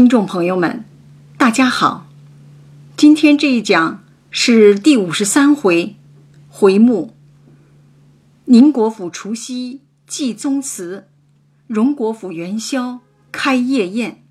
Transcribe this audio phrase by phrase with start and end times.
[0.00, 0.86] 听众朋友们，
[1.36, 2.06] 大家好。
[2.96, 5.96] 今天这一讲是第五十三回
[6.48, 7.12] 回目：
[8.46, 11.06] 宁国府除夕祭宗祠，
[11.66, 13.00] 荣国府元宵
[13.30, 14.22] 开夜宴。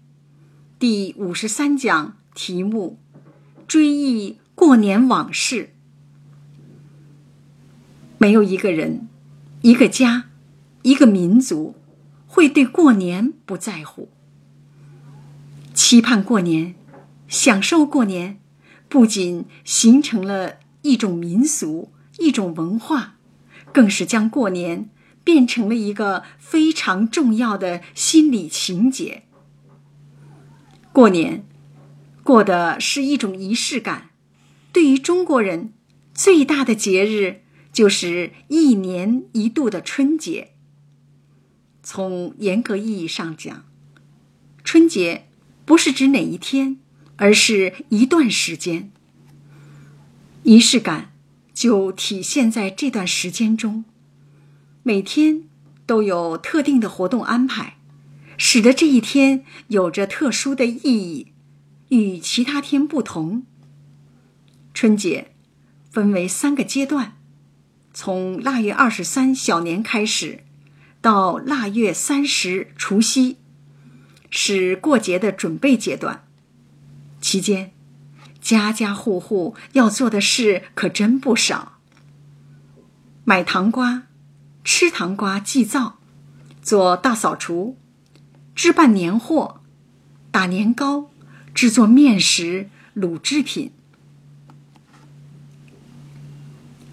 [0.80, 2.98] 第五十三讲题目：
[3.68, 5.76] 追忆过年往事。
[8.18, 9.08] 没有一个人、
[9.62, 10.30] 一个家、
[10.82, 11.76] 一个民族
[12.26, 14.10] 会对过年不在乎。
[15.82, 16.76] 期盼过年，
[17.30, 18.42] 享受过年，
[18.90, 23.16] 不仅形成了一种民俗、一种文化，
[23.72, 24.90] 更是将过年
[25.24, 29.24] 变成了一个非常重要的心理情节。
[30.92, 31.46] 过年，
[32.24, 34.10] 过的是一种仪式感。
[34.74, 35.72] 对于中国人，
[36.14, 40.52] 最大的节日就是一年一度的春节。
[41.82, 43.64] 从严格意义上讲，
[44.66, 45.28] 春节。
[45.70, 46.78] 不是指哪一天，
[47.18, 48.90] 而是一段时间。
[50.42, 51.12] 仪式感
[51.54, 53.86] 就体现在这段时间中，
[54.82, 55.44] 每天
[55.86, 57.78] 都有特定的活动安排，
[58.36, 61.28] 使得这一天有着特殊的意义，
[61.90, 63.44] 与其他天不同。
[64.74, 65.30] 春节
[65.92, 67.16] 分为三个阶段，
[67.94, 70.40] 从腊月二十三小年开始，
[71.00, 73.38] 到腊月三十除夕。
[74.30, 76.24] 是过节的准备阶段，
[77.22, 77.72] 期间，
[78.40, 81.80] 家家户户要做的事可真不少。
[83.26, 84.04] 买糖瓜，
[84.64, 86.00] 吃糖瓜祭灶，
[86.62, 87.78] 做大扫除，
[88.56, 89.62] 置办年货，
[90.32, 91.10] 打年糕，
[91.54, 93.72] 制作面食、卤制品。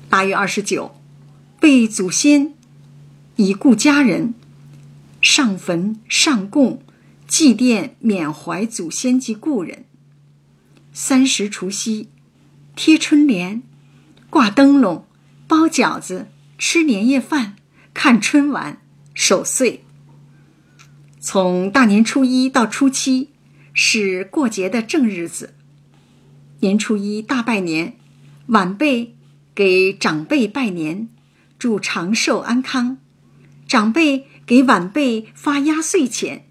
[0.09, 0.97] 腊月二十九，
[1.61, 2.55] 为祖先、
[3.37, 4.33] 已故家人
[5.21, 6.83] 上坟上供。
[7.27, 9.85] 祭奠缅怀祖先及故人。
[10.93, 12.09] 三十除夕，
[12.75, 13.63] 贴春联，
[14.31, 15.07] 挂灯笼，
[15.47, 17.57] 包饺子，吃年夜饭，
[17.93, 18.81] 看春晚，
[19.13, 19.85] 守岁。
[21.21, 23.31] 从大年初一到初七
[23.75, 25.55] 是过节的正日子。
[26.61, 27.97] 年初一大拜年，
[28.47, 29.17] 晚辈
[29.55, 31.09] 给长辈拜年，
[31.59, 32.97] 祝长寿安康；
[33.67, 36.46] 长辈给晚辈发压岁钱。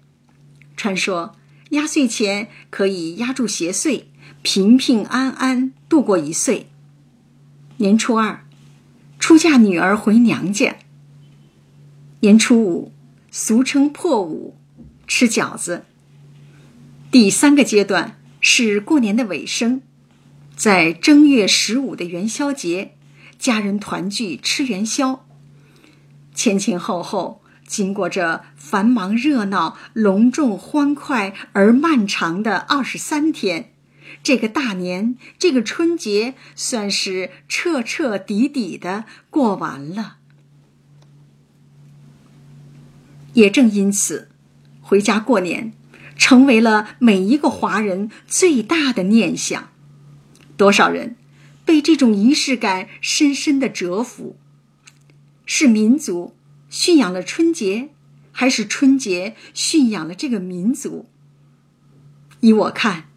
[0.76, 1.34] 传说
[1.70, 4.04] 压岁钱可以压住邪祟，
[4.42, 6.66] 平平安安度过一岁。
[7.78, 8.44] 年初二，
[9.18, 10.76] 出嫁女儿回娘家。
[12.20, 12.92] 年初五，
[13.30, 14.54] 俗称破五，
[15.06, 15.84] 吃饺子。
[17.10, 19.80] 第三个阶段是过年的尾声，
[20.54, 22.94] 在正月十五的元宵节，
[23.38, 25.26] 家人团聚吃元宵。
[26.34, 27.40] 前前后后。
[27.66, 33.72] 经过这繁忙热闹、隆重欢快而漫长的二十三天，
[34.22, 40.18] 这个大年，这个春节，算是彻彻底底的过完了。
[43.34, 44.28] 也正因此，
[44.80, 45.72] 回家过年
[46.16, 49.68] 成为了每一个华人最大的念想。
[50.56, 51.16] 多少人
[51.66, 54.36] 被这种仪式感深深的折服，
[55.44, 56.34] 是民族。
[56.68, 57.90] 驯养了春节，
[58.32, 61.08] 还是春节驯养了这个民族？
[62.40, 63.08] 依我看，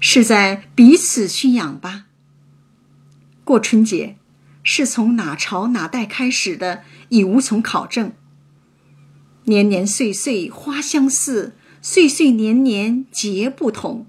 [0.00, 2.06] 是在彼此驯养吧。
[3.44, 4.16] 过春节
[4.62, 8.12] 是从哪朝哪代开始的，已无从考证。
[9.44, 14.06] 年年岁岁花相似，岁岁年年节不同。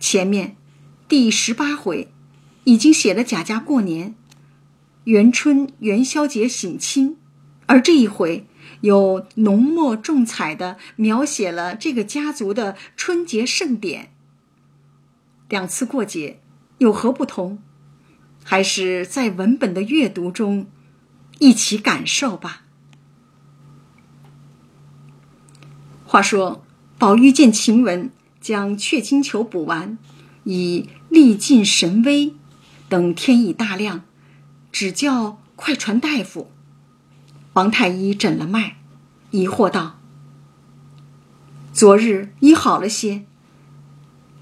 [0.00, 0.56] 前面
[1.08, 2.12] 第十八回
[2.64, 4.16] 已经写了贾家过年，
[5.04, 7.16] 元春元宵节省亲。
[7.70, 8.48] 而这一回，
[8.80, 14.12] 有浓墨重彩的描写了这个家族的春节盛典。
[15.48, 16.40] 两次过节
[16.78, 17.62] 有何不同？
[18.42, 20.66] 还是在文本的阅读中
[21.38, 22.62] 一起感受吧。
[26.04, 26.64] 话说，
[26.98, 28.10] 宝玉见晴雯
[28.40, 29.96] 将雀金球补完，
[30.42, 32.34] 已力尽神威，
[32.88, 34.02] 等天已大亮，
[34.72, 36.50] 只叫快传大夫。
[37.54, 38.76] 王太医诊了脉，
[39.32, 39.98] 疑惑道
[41.74, 43.24] ：“昨日已好了些，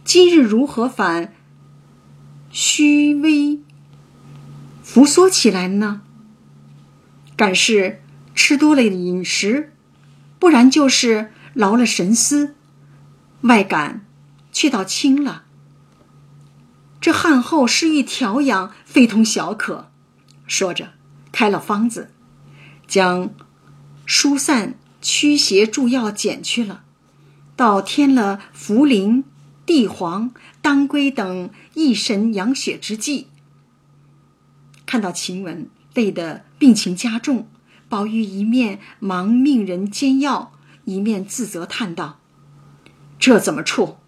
[0.05, 1.33] 今日如何反
[2.51, 3.61] 虚微
[4.83, 6.03] 浮缩起来呢？
[7.35, 8.03] 敢是
[8.35, 9.73] 吃多了饮食，
[10.39, 12.57] 不然就是劳了神思，
[13.43, 14.05] 外感
[14.53, 15.45] 却倒轻了。
[17.01, 19.91] 这汗后失意调养，非同小可。”
[20.47, 20.91] 说着，
[21.33, 22.11] 开了方子。
[22.89, 23.31] 将
[24.07, 26.83] 疏散驱邪助药减去了，
[27.55, 29.23] 倒添了茯苓、
[29.65, 30.33] 地黄、
[30.63, 33.29] 当归等益神养血之剂。
[34.87, 37.47] 看到晴雯累得病情加重，
[37.91, 40.53] 宝玉一面忙命人煎药，
[40.87, 42.19] 一面自责叹道
[43.21, 43.99] ：“这怎么处？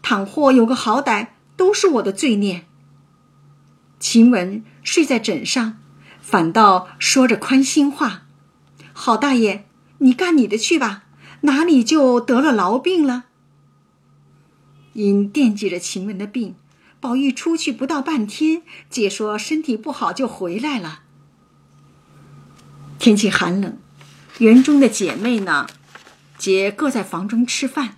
[0.00, 2.64] 倘或有个好歹，都是我的罪孽。”
[3.98, 5.79] 晴雯睡在枕上，
[6.30, 8.22] 反倒说着宽心话
[8.94, 9.64] ：“好大爷，
[9.98, 11.02] 你干你的去吧，
[11.40, 13.24] 哪里就得了痨病了？”
[14.94, 16.54] 因惦记着晴雯的病，
[17.00, 21.00] 宝玉出去不到半天，姐说身体不好就回来了。
[23.00, 23.76] 天气寒冷，
[24.38, 25.66] 园中的姐妹呢，
[26.38, 27.96] 皆各在房中吃饭，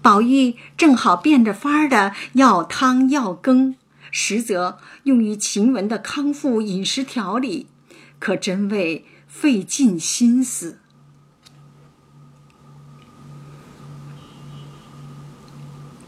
[0.00, 3.74] 宝玉正好变着法儿的要汤要羹。
[4.16, 7.66] 实则用于晴雯的康复饮食调理，
[8.20, 10.78] 可真为费尽心思。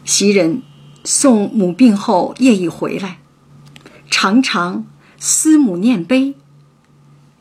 [0.05, 0.63] 袭人
[1.03, 3.19] 送母病后夜已回来，
[4.09, 4.87] 常常
[5.17, 6.35] 思母念悲。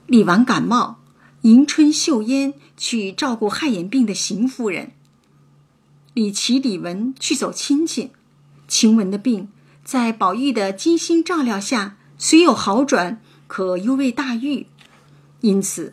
[0.09, 0.99] 李纨感冒，
[1.43, 4.91] 迎春、秀烟去照顾害眼病的邢夫人。
[6.13, 8.11] 李琦、李文去走亲戚，
[8.67, 9.49] 晴雯的病。
[9.87, 14.67] 在宝玉的精心照料下，虽有好转，可犹未大愈。
[15.43, 15.93] 因此，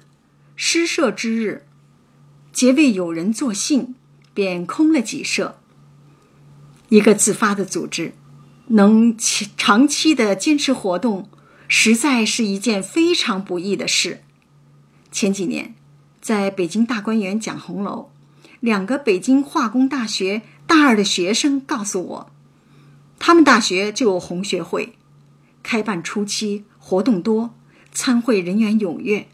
[0.56, 1.68] 诗社之日，
[2.52, 3.94] 皆未有人作兴，
[4.34, 5.60] 便空了几社。
[6.90, 8.16] 一个自发的组织，
[8.70, 9.16] 能
[9.56, 11.30] 长期的坚持活动，
[11.68, 14.24] 实在是一件非常不易的事。
[15.12, 15.76] 前几年，
[16.20, 18.10] 在北京大观园讲红楼，
[18.60, 22.33] 两个北京化工大学大二的学生告诉我。
[23.26, 24.98] 他们大学就有红学会，
[25.64, 27.56] 开办初期活动多，
[27.94, 29.30] 参会人员踊跃，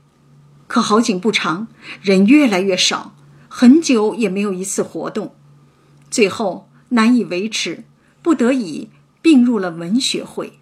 [0.68, 1.68] 可好景不长，
[2.00, 3.16] 人越来越少，
[3.48, 5.34] 很久也没有一次活动，
[6.12, 7.84] 最后难以维持，
[8.22, 8.90] 不得已
[9.24, 10.60] 并入了文学会。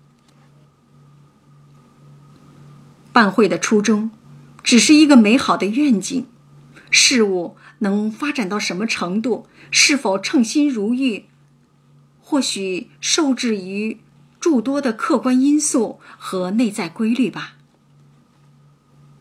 [3.12, 4.10] 办会的初衷，
[4.64, 6.26] 只是一个美好的愿景，
[6.90, 11.26] 事物能发展到什么程度，是否称心如意？
[12.30, 14.02] 或许受制于
[14.38, 17.56] 诸多的客观因素和内在规律吧。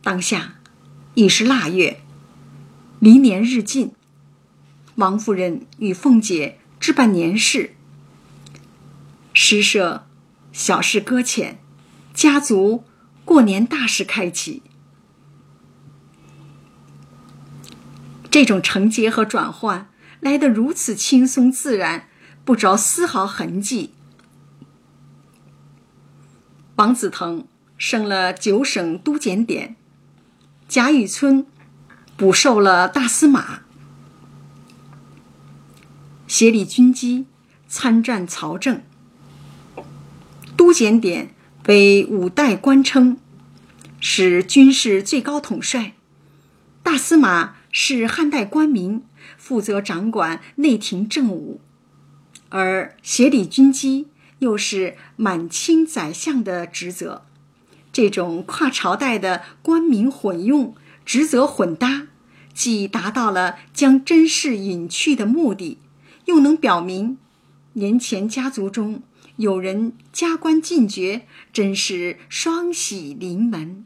[0.03, 0.55] 当下
[1.14, 2.00] 已是腊月，
[2.99, 3.93] 离年日近，
[4.97, 7.76] 王夫人与凤姐置办年事，
[9.32, 10.08] 诗社
[10.53, 11.61] 小事搁浅，
[12.12, 12.82] 家族
[13.25, 14.64] 过年大事开启。
[18.29, 19.88] 这种承接和转换
[20.19, 22.08] 来得如此轻松自然。
[22.46, 23.90] 不着丝毫痕迹。
[26.76, 27.44] 王子腾
[27.76, 29.75] 升了九省都检点，
[30.69, 31.44] 贾雨村
[32.16, 33.62] 补授了大司马，
[36.28, 37.26] 协理军机
[37.66, 38.81] 参战曹政。
[40.56, 41.34] 都检点
[41.66, 43.19] 为五代官称，
[43.98, 45.94] 是军事最高统帅；
[46.84, 49.02] 大司马是汉代官名，
[49.37, 51.60] 负责掌管内廷政务。
[52.48, 54.08] 而协理军机
[54.38, 57.22] 又是满清宰相的职责，
[57.93, 62.08] 这种跨朝代的官民混用、职责混搭，
[62.54, 65.79] 既达到了将真事隐去的目的，
[66.26, 67.19] 又能表明
[67.74, 69.03] 年前家族中
[69.36, 73.84] 有人加官进爵，真是双喜临门。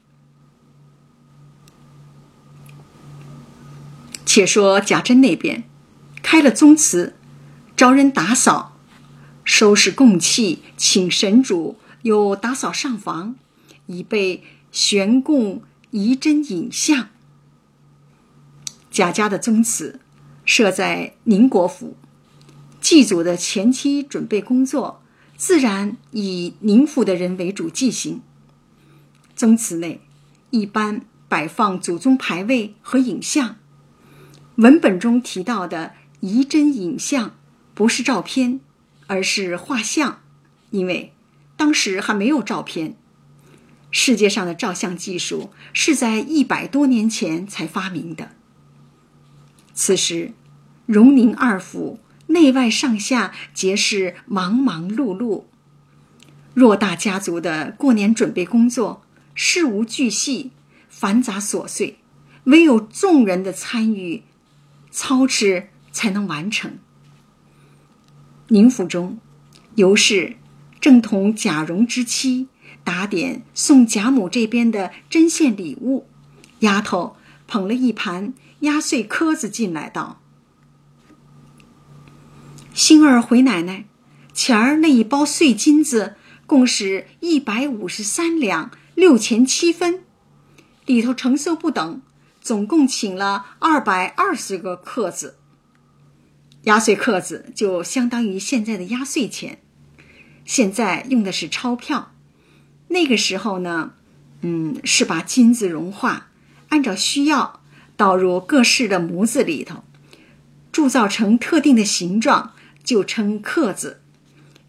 [4.26, 5.64] 且说贾珍那边
[6.22, 7.16] 开了宗祠。
[7.80, 8.76] 招人打扫、
[9.42, 13.36] 收拾供器，请神主，又打扫上房，
[13.86, 17.08] 以备悬供仪真影像。
[18.90, 19.98] 贾家的宗祠
[20.44, 21.96] 设在宁国府，
[22.82, 25.00] 祭祖的前期准备工作，
[25.38, 28.20] 自然以宁府的人为主进行。
[29.34, 30.02] 宗祠内
[30.50, 33.56] 一般摆放祖宗牌位和影像。
[34.56, 37.36] 文本中提到的仪真影像。
[37.80, 38.60] 不是照片，
[39.06, 40.20] 而是画像，
[40.70, 41.14] 因为
[41.56, 42.94] 当时还没有照片。
[43.90, 48.32] 世界上的照相技术是在一百多年前才发明的。
[49.72, 50.34] 此时，
[50.84, 55.44] 荣宁二府内外上下皆是忙忙碌碌，
[56.54, 59.00] 偌大家族的过年准备工作
[59.34, 60.50] 事无巨细，
[60.90, 61.96] 繁杂琐碎，
[62.44, 64.24] 唯有众人的参与
[64.90, 66.76] 操持才能完成。
[68.52, 69.18] 宁府中，
[69.76, 70.36] 尤氏
[70.80, 72.48] 正同贾蓉之妻
[72.82, 76.08] 打点送贾母这边的针线礼物，
[76.60, 77.16] 丫头
[77.46, 80.20] 捧了一盘压碎颗子进来，道
[82.74, 83.84] ：“星儿回奶奶，
[84.32, 90.02] 前儿那一包碎金子共是一百五十三两六钱七分，
[90.86, 92.02] 里头成色不等，
[92.40, 95.36] 总共请了二百二十个客子。
[96.64, 99.60] 压岁克子就相当于现在的压岁钱，
[100.44, 102.12] 现在用的是钞票。
[102.88, 103.94] 那个时候呢，
[104.42, 106.28] 嗯，是把金子融化，
[106.68, 107.60] 按照需要
[107.96, 109.84] 倒入各式的模子里头，
[110.72, 112.52] 铸造成特定的形状。
[112.82, 114.00] 就称克子，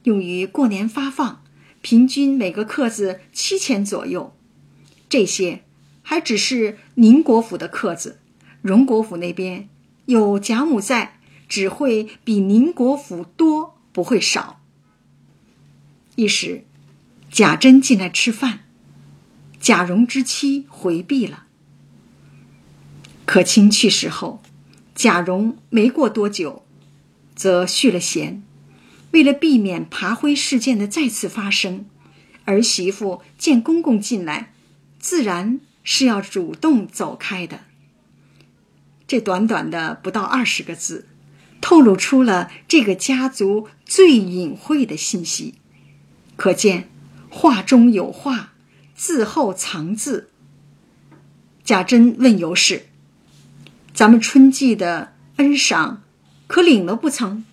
[0.04, 1.42] 用于过年发放，
[1.82, 4.36] 平均每个克子七千左右。
[5.08, 5.64] 这些
[6.04, 8.20] 还只是宁国府的克子，
[8.62, 9.70] 荣国府那边
[10.06, 11.20] 有贾母在，
[11.52, 14.62] 只会比宁国府多，不会少。
[16.16, 16.64] 一时，
[17.30, 18.62] 贾珍进来吃饭，
[19.60, 21.48] 贾蓉之妻回避了。
[23.26, 24.42] 可卿去世后，
[24.96, 26.64] 贾蓉没过多久。
[27.36, 28.42] 则续了弦，
[29.12, 31.86] 为了避免爬灰事件的再次发生，
[32.46, 34.54] 儿媳妇见公公进来，
[35.00, 37.66] 自然是要主动走开的。
[39.06, 41.10] 这短短的不到二十个字，
[41.62, 45.56] 透露出了这个家族最隐晦的信息，
[46.36, 46.90] 可见
[47.30, 48.54] 画中有画，
[48.96, 50.32] 字后藏字。
[51.64, 52.88] 贾珍问尤氏
[53.94, 56.02] ：“咱们春季的恩赏？”
[56.48, 57.46] 可领了不曾？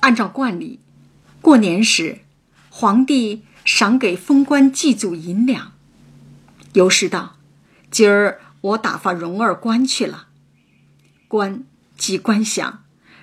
[0.00, 0.80] 按照惯例，
[1.40, 2.18] 过年时，
[2.68, 5.72] 皇帝赏给封官祭祖银两。
[6.74, 7.38] 尤氏道
[7.90, 10.28] ：“今儿我打发蓉儿官去了。
[11.26, 11.64] 官
[11.96, 12.78] 即官饷，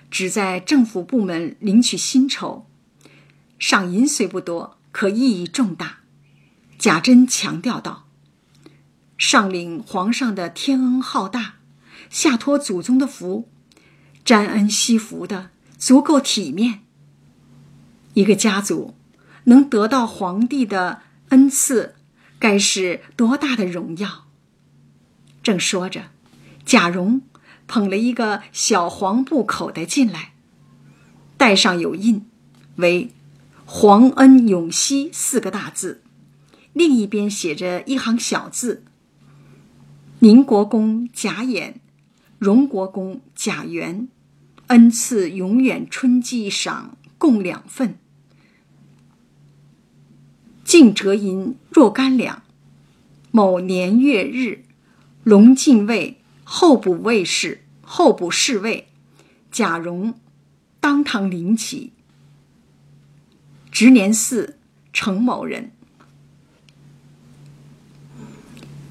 [0.09, 2.67] 只在政府部门领取薪酬，
[3.59, 5.99] 赏银虽不多，可意义重大。”
[6.79, 8.07] 贾珍强调道
[9.17, 11.55] ：“上领皇上的天恩浩大。”
[12.09, 13.49] 下托祖宗的福，
[14.23, 16.81] 沾恩惜福的足够体面。
[18.13, 18.95] 一个家族
[19.45, 21.95] 能得到皇帝的恩赐，
[22.37, 24.24] 该是多大的荣耀！
[25.45, 26.05] 正说着，
[26.65, 27.21] 贾蓉
[27.67, 30.33] 捧了一个小黄布口袋进来，
[31.37, 32.25] 袋上有印，
[32.77, 33.11] 为
[33.67, 36.01] “皇恩永熙”四个大字，
[36.73, 38.83] 另一边写着一行小字
[40.17, 41.79] ：“宁国公贾演。”
[42.39, 44.09] 荣国公贾元，
[44.67, 47.97] 恩赐永远春季赏共两份，
[50.63, 52.41] 净折银若干两。
[53.31, 54.64] 某年月日，
[55.25, 58.89] 龙进位候补卫士，候补侍卫
[59.49, 60.19] 贾蓉
[60.79, 61.93] 当堂领起。
[63.71, 64.59] 值年四，
[64.93, 65.71] 程某人。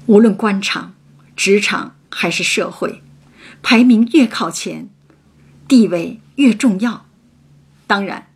[0.07, 0.93] 无论官场、
[1.37, 3.01] 职场还是社会。
[3.63, 4.89] 排名越靠前，
[5.69, 7.05] 地位越重要。
[7.87, 8.27] 当然，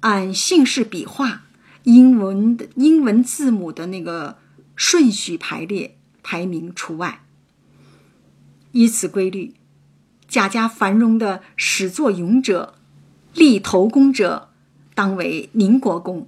[0.00, 1.44] 按姓氏笔画、
[1.84, 4.38] 英文的英文字母的那个
[4.74, 7.20] 顺序排列，排名除外。
[8.74, 9.54] 依此规律，
[10.26, 12.74] 贾家繁荣的始作俑者、
[13.32, 14.50] 立头功者，
[14.96, 16.26] 当为宁国公，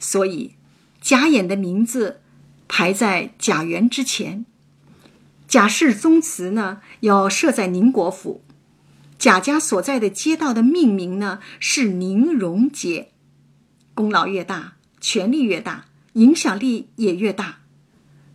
[0.00, 0.54] 所以
[1.00, 2.20] 贾演的名字
[2.66, 4.44] 排在贾元之前。
[5.46, 8.42] 贾氏宗祠呢，要设在宁国府。
[9.16, 13.12] 贾家所在的街道的命名呢，是宁荣街。
[13.94, 17.60] 功劳越大，权力越大，影响力也越大。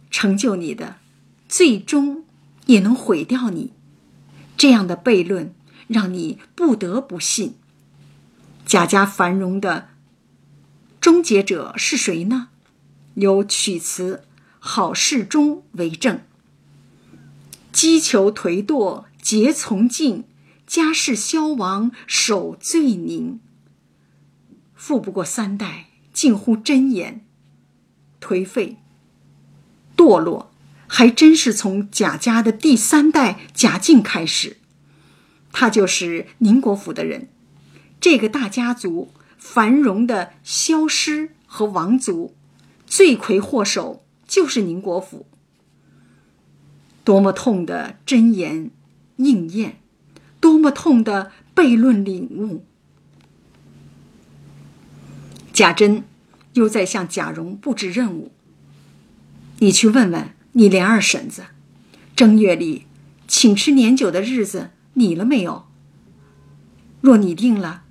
[0.10, 0.96] 成就你的，
[1.50, 2.24] 最终
[2.66, 3.74] 也能毁掉你。
[4.58, 5.54] 这样的悖论，
[5.88, 7.56] 让你不得不信。
[8.66, 9.90] 贾家繁荣的
[11.00, 12.50] 终结者是谁呢？
[13.16, 14.24] 有曲词
[14.60, 16.22] 《好事中》为证。
[17.74, 20.26] 击球颓堕节从尽，
[20.68, 23.40] 家世消亡守最宁。
[24.76, 27.26] 富不过三代，近乎真言。
[28.22, 28.78] 颓废、
[29.98, 30.51] 堕落，
[30.94, 34.58] 还真是从贾家的第三代贾敬开始。
[35.54, 37.30] 他就是宁国府的人，
[38.02, 42.36] 这个大家族繁荣的消失和亡族，
[42.86, 45.26] 罪魁祸首就是宁国府。
[47.06, 48.70] 多么痛的真言
[49.16, 49.80] 应验，
[50.42, 52.66] 多么痛的悖论领悟！
[55.54, 56.04] 贾珍
[56.52, 58.34] 又在向贾蓉布置任务：
[59.60, 61.48] 你去问问你连二婶子，
[62.16, 62.86] 正月里
[63.28, 65.68] 请吃年酒的日子拟了没有？
[67.02, 67.84] 若拟定了，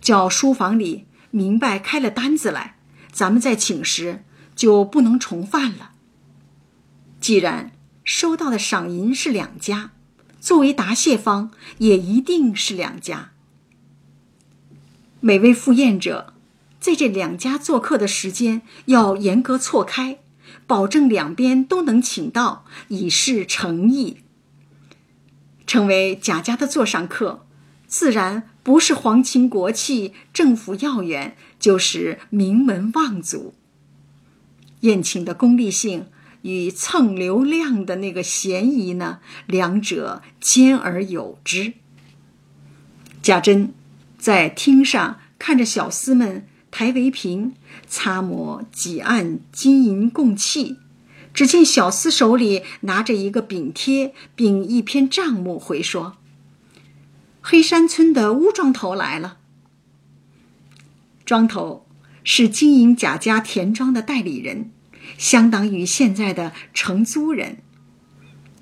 [0.00, 2.76] 叫书房里明白开了单子来，
[3.10, 5.92] 咱们在请时就不能重犯了。
[7.20, 7.72] 既然。
[8.10, 9.90] 收到的赏银是两家，
[10.40, 13.32] 作为答谢方，也一定是两家。
[15.20, 16.32] 每位赴宴者，
[16.80, 20.20] 在这两家做客的时间要严格错开，
[20.68, 24.18] 保证两边都能请到，以示诚意。
[25.66, 27.46] 成为贾家的座上客，
[27.86, 33.54] 自然不是皇亲国戚、政府要员，就是名门望族。
[34.80, 36.06] 宴请的功利性
[36.42, 41.72] 与蹭流量的那个嫌疑呢，两者兼而有之。
[43.20, 43.74] 贾珍
[44.18, 46.46] 在厅上看着小厮们
[46.78, 47.56] 抬围屏、
[47.88, 50.76] 擦抹几案金银供器。
[51.34, 56.16] 只见小厮手里拿着一个饼贴，并一篇账目，回说
[57.42, 59.38] ：“黑山村的乌庄头来了。
[61.24, 61.84] 庄头
[62.22, 64.70] 是经营贾家田庄的代理人，
[65.16, 67.56] 相当于现在的承租人。”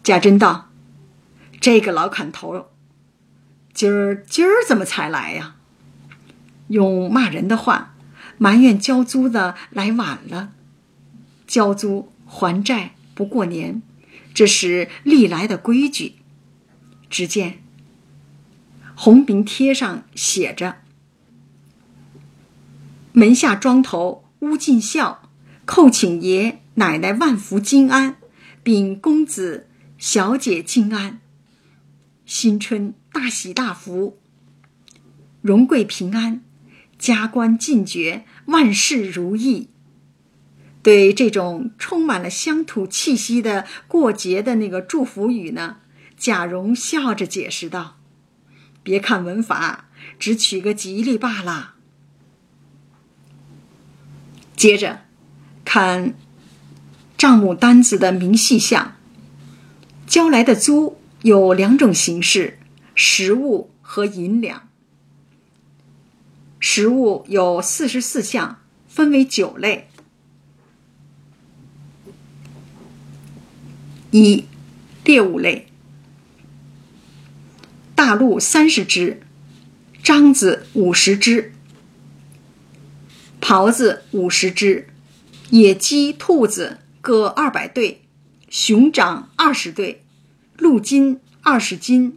[0.03, 0.71] 贾珍道
[1.61, 2.71] ：“这个老砍头，
[3.75, 5.57] 今儿今儿怎么才来呀？”
[6.69, 7.93] 用骂人的话
[8.39, 10.53] 埋怨交租的来晚了，
[11.47, 12.13] 交租。
[12.29, 13.83] 还债不过年，
[14.35, 16.17] 这是历来的规矩。
[17.09, 17.63] 只见
[18.97, 20.79] 红饼贴上写着
[23.15, 25.31] ：“门下庄头乌尽孝
[25.65, 28.17] 叩请爷奶奶万福金安，
[28.65, 31.21] 禀公子小姐金安，
[32.27, 34.19] 新春大喜大福，
[35.43, 36.43] 荣贵平安，
[36.99, 39.69] 加官进爵，万事如意。”
[40.83, 45.79] 对这种充满了乡土气息的过节的那个祝福语呢，
[46.17, 47.97] 贾蓉笑着解释道
[48.85, 49.89] ：“别看文法，
[50.19, 51.75] 只取个吉利罢了。”
[54.55, 55.01] 接着
[55.65, 56.15] 看
[57.19, 58.97] 账目单子的明细项，
[60.07, 62.61] 交来的租有两种形式：
[62.95, 64.66] 实物和银两。
[66.59, 69.89] 食物有四十四项，分为九类。
[74.11, 74.47] 一
[75.05, 75.69] 猎物类：
[77.95, 79.21] 大鹿三十只，
[80.03, 81.53] 獐子五十只，
[83.41, 84.89] 狍子五十只，
[85.51, 88.03] 野鸡、兔子各二百对，
[88.49, 90.03] 熊掌二十对，
[90.57, 92.17] 鹿筋二十斤，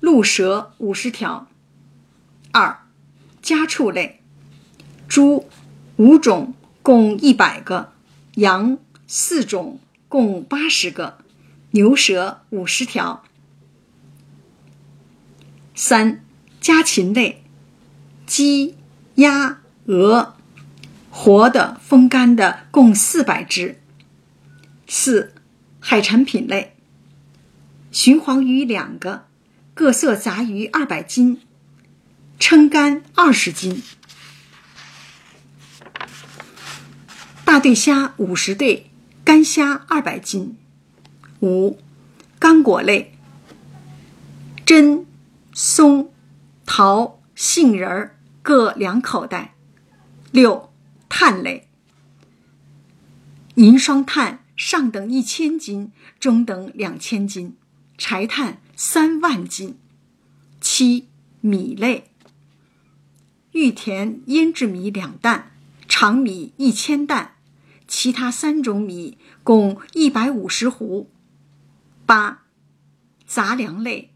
[0.00, 1.48] 鹿蛇五十条。
[2.52, 2.86] 二
[3.42, 4.22] 家畜类：
[5.08, 5.48] 猪
[5.96, 7.92] 五种，共一百个；
[8.36, 8.78] 羊。
[9.14, 11.18] 四种共八十个，
[11.72, 13.22] 牛蛇五十条。
[15.74, 16.24] 三
[16.62, 17.44] 家禽类，
[18.24, 18.76] 鸡、
[19.16, 20.34] 鸭、鹅，
[21.10, 23.82] 活的、风干的共四百只。
[24.88, 25.34] 四
[25.78, 26.74] 海产品类，
[27.92, 29.26] 鲟黄鱼两个，
[29.74, 31.42] 各色杂鱼二百斤，
[32.44, 33.84] 撑干二十斤。
[37.44, 38.90] 大对虾五十对。
[39.24, 40.58] 干虾二百斤，
[41.38, 41.78] 五
[42.40, 43.16] 干果类：
[44.66, 45.04] 榛、
[45.52, 46.12] 松、
[46.66, 49.54] 桃、杏仁儿各两口袋。
[50.32, 50.72] 六
[51.08, 51.68] 炭类：
[53.54, 57.56] 银双炭上等一千斤，中等两千斤，
[57.96, 59.78] 柴炭三万斤。
[60.60, 61.08] 七
[61.40, 62.10] 米类：
[63.52, 65.44] 玉田腌制米两担，
[65.86, 67.36] 长米一千担。
[67.86, 71.06] 其他三种米共一百五十斛。
[72.06, 72.44] 八，
[73.26, 74.10] 杂粮类：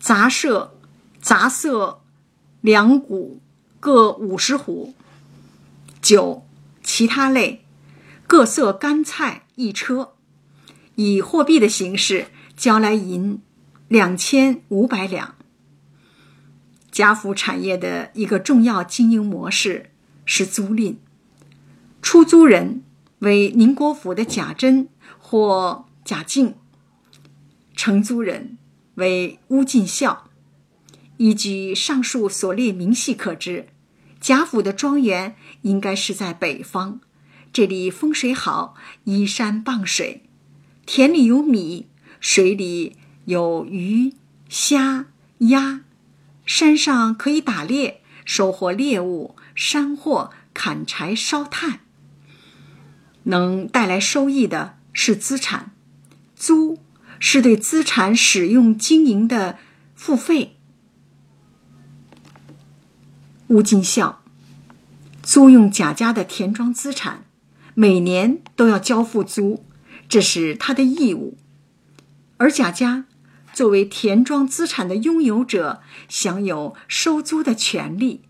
[0.00, 0.76] 杂色、
[1.20, 2.02] 杂色
[2.60, 3.40] 粮谷
[3.78, 4.92] 各五十斛。
[6.00, 6.44] 九，
[6.82, 7.64] 其他类：
[8.26, 10.14] 各色干菜一车，
[10.96, 13.40] 以货币的形式交来银
[13.86, 15.36] 两千五百两。
[16.92, 19.90] 贾府产业的一个重要经营模式
[20.26, 20.96] 是租赁。
[22.02, 22.82] 出租人
[23.20, 26.54] 为宁国府的贾珍或贾敬，
[27.74, 28.58] 承租人
[28.96, 30.28] 为乌进孝。
[31.16, 33.68] 依据上述所列明细可知，
[34.20, 36.98] 贾府的庄园应该是在北方，
[37.52, 38.74] 这里风水好，
[39.04, 40.24] 依山傍水，
[40.84, 41.86] 田里有米，
[42.18, 44.12] 水里有鱼
[44.48, 45.06] 虾
[45.38, 45.82] 鸭，
[46.44, 51.80] 山上可以打猎，收获猎物，山货，砍柴烧炭。
[53.24, 55.72] 能带来收益的是资产，
[56.34, 56.78] 租
[57.20, 59.58] 是对资产使用经营的
[59.94, 60.56] 付费。
[63.48, 64.22] 乌金孝
[65.22, 67.24] 租用贾家的田庄资产，
[67.74, 69.64] 每年都要交付租，
[70.08, 71.38] 这是他的义务。
[72.38, 73.04] 而贾家
[73.52, 78.22] 作为田庄资产的拥有者，享有收租的权利。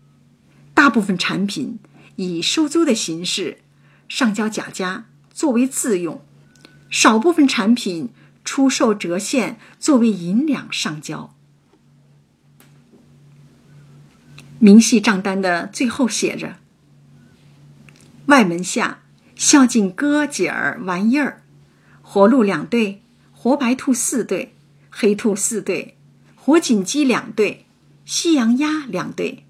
[0.73, 1.79] 大部分产品
[2.15, 3.59] 以收租的形式
[4.09, 6.23] 上交贾家作为自用，
[6.89, 8.09] 少部分产品
[8.43, 11.33] 出售折现作为银两上交。
[14.59, 16.57] 明细账单的最后写着
[18.27, 19.01] ：“外门下
[19.35, 21.43] 孝敬哥姐儿玩意儿，
[22.01, 24.55] 活鹿两对，活白兔四对，
[24.95, 25.97] 黑兔四对，
[26.35, 27.65] 火锦鸡两对，
[28.05, 29.43] 西洋鸭两对。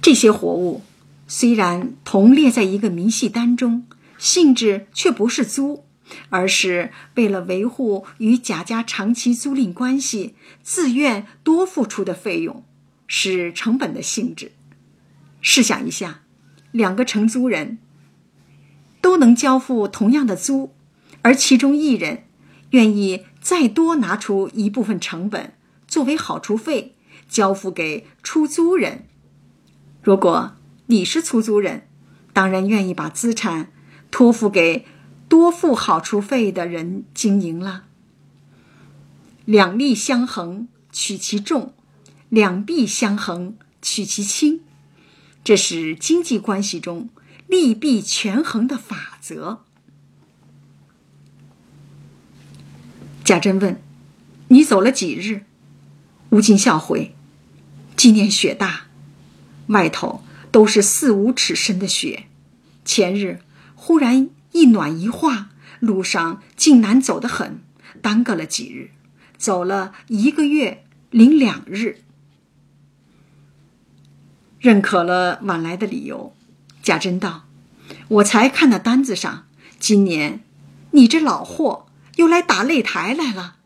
[0.00, 0.82] 这些活物
[1.26, 3.84] 虽然同列在一个明细单中，
[4.18, 5.84] 性质却不是租，
[6.30, 12.64] 而是为了维护与贾家长期租赁关系，自愿多付出的费用。”
[13.08, 14.52] 是成本的性质。
[15.42, 16.22] 试想一下，
[16.70, 17.76] 两个承租人
[19.02, 20.72] 都能交付同样的租，
[21.20, 22.22] 而其中一人
[22.70, 25.52] 愿意再多拿出一部分成本
[25.86, 26.94] 作为好处费
[27.28, 29.06] 交付给出租人。
[30.00, 30.54] 如果
[30.86, 31.88] 你是出租人，
[32.32, 33.70] 当然愿意把资产
[34.10, 34.86] 托付给
[35.28, 37.84] 多付好处费的人经营了。
[39.44, 41.74] 两利相衡，取其重。
[42.28, 44.60] 两弊相衡，取其轻，
[45.44, 47.10] 这是经济关系中
[47.46, 49.64] 利弊权衡的法则。
[53.24, 53.80] 贾珍问
[54.48, 55.44] ：“你走了几日？”
[56.30, 57.14] 吴金孝回
[57.96, 58.86] ：“今年雪大，
[59.68, 62.24] 外头都是四五尺深的雪。
[62.84, 63.40] 前日
[63.74, 67.60] 忽然一暖一化，路上竟难走得很，
[68.00, 68.90] 耽搁了几日，
[69.36, 72.02] 走了一个月零两日。”
[74.58, 76.34] 认可了晚来的理由，
[76.82, 77.44] 贾珍道
[78.08, 79.46] ：“我才看那单子上，
[79.78, 80.42] 今年
[80.92, 83.56] 你这老货又来打擂台来了。”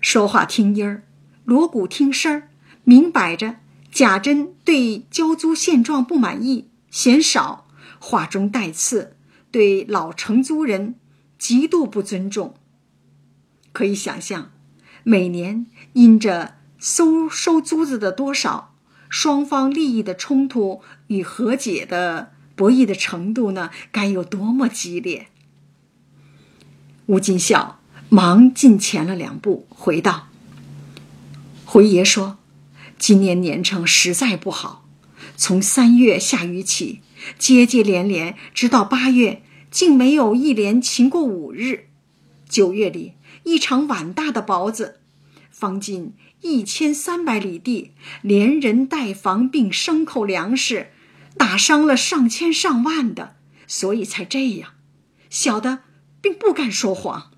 [0.00, 1.04] 说话听音儿，
[1.44, 2.48] 锣鼓听声儿，
[2.84, 3.56] 明摆着
[3.90, 7.66] 贾珍对交租现状不满意，嫌少，
[8.00, 9.16] 话中带刺，
[9.50, 10.96] 对老承租人
[11.38, 12.54] 极度不尊重。
[13.72, 14.50] 可以想象，
[15.04, 18.74] 每年因着收收租子的多少。
[19.08, 25.28] 双方利益的冲突与和解的博弈的程度呢，该有多么激烈？
[27.06, 30.28] 吴金孝忙进前了两步，回道
[31.64, 32.38] ：“回爷说，
[32.98, 34.86] 今年年成实在不好，
[35.36, 37.00] 从三月下雨起，
[37.38, 41.88] 接接连连，直到八月，竟没有一连晴过五日。
[42.48, 45.00] 九月里，一场碗大的雹子，
[45.50, 46.12] 方近。”
[46.42, 50.88] 一千三百里地，连人带房并牲口粮食，
[51.36, 53.36] 打伤了上千上万的，
[53.68, 54.70] 所以才这样。
[55.30, 55.84] 小的
[56.22, 57.32] 并不敢说谎。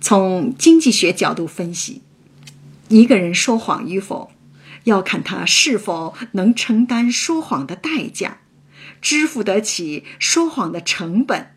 [0.00, 2.02] 从经济学角度分析，
[2.88, 4.32] 一个人说谎与否，
[4.82, 8.40] 要看他是否能承担说谎的代价，
[9.00, 11.54] 支付得起说谎的成本。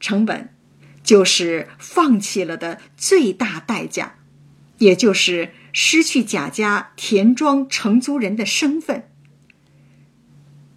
[0.00, 0.48] 成本。
[1.04, 4.20] 就是放弃了的最大代价，
[4.78, 9.10] 也就是失去贾家田庄承租人的身份。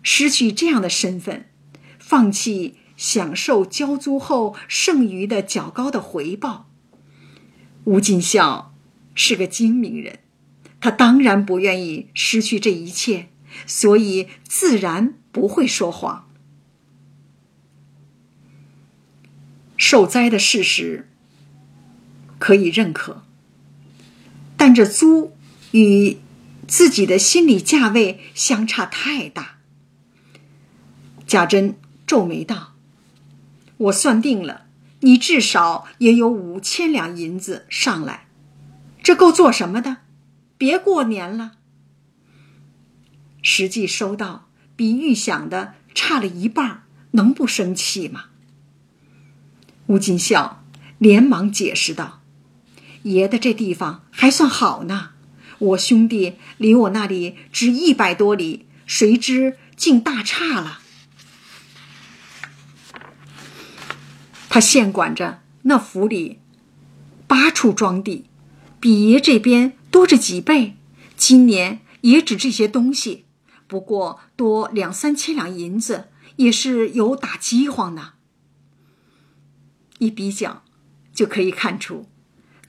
[0.01, 1.51] 失去这样的身份，
[1.99, 6.67] 放弃享受交租后剩余的较高的回报。
[7.83, 8.73] 吴金孝
[9.13, 10.21] 是个精明人，
[10.81, 13.29] 他当然不愿意失去这一切，
[13.67, 16.27] 所以自然不会说谎。
[19.77, 21.07] 受灾的事实
[22.39, 23.23] 可以认可，
[24.57, 25.37] 但这租
[25.73, 26.17] 与
[26.67, 29.59] 自己的心理价位相差太大。
[31.27, 32.73] 贾珍皱眉道
[33.77, 34.65] ：“我算定了，
[35.01, 38.27] 你至少也有五千两银子上来，
[39.03, 39.97] 这够做什么的？
[40.57, 41.53] 别过年了。
[43.41, 48.25] 实际收到比预想的差了一半，能不生气吗？”
[49.87, 50.63] 吴金孝
[50.97, 52.21] 连忙解释道
[53.03, 55.09] ：“爷的这地方还算好呢，
[55.59, 60.79] 我兄弟离我那里只一百多里，谁知竟大差了。
[64.55, 66.39] 他现管着那府里
[67.27, 68.29] 八处庄地，
[68.79, 70.77] 比爷这边多着几倍。
[71.17, 73.25] 今年也只这些东西，
[73.67, 76.05] 不过多两三千两银子，
[76.37, 78.13] 也是有打饥荒呢。”
[79.99, 80.63] 一比较，
[81.13, 82.07] 就可以看出，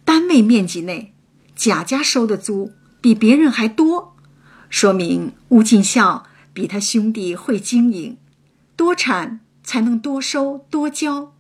[0.05, 1.15] 单位面积内，
[1.55, 4.17] 贾家收的租比别人还多，
[4.69, 8.17] 说明吴敬孝比他兄弟会经营，
[8.75, 11.36] 多产才能多收多交。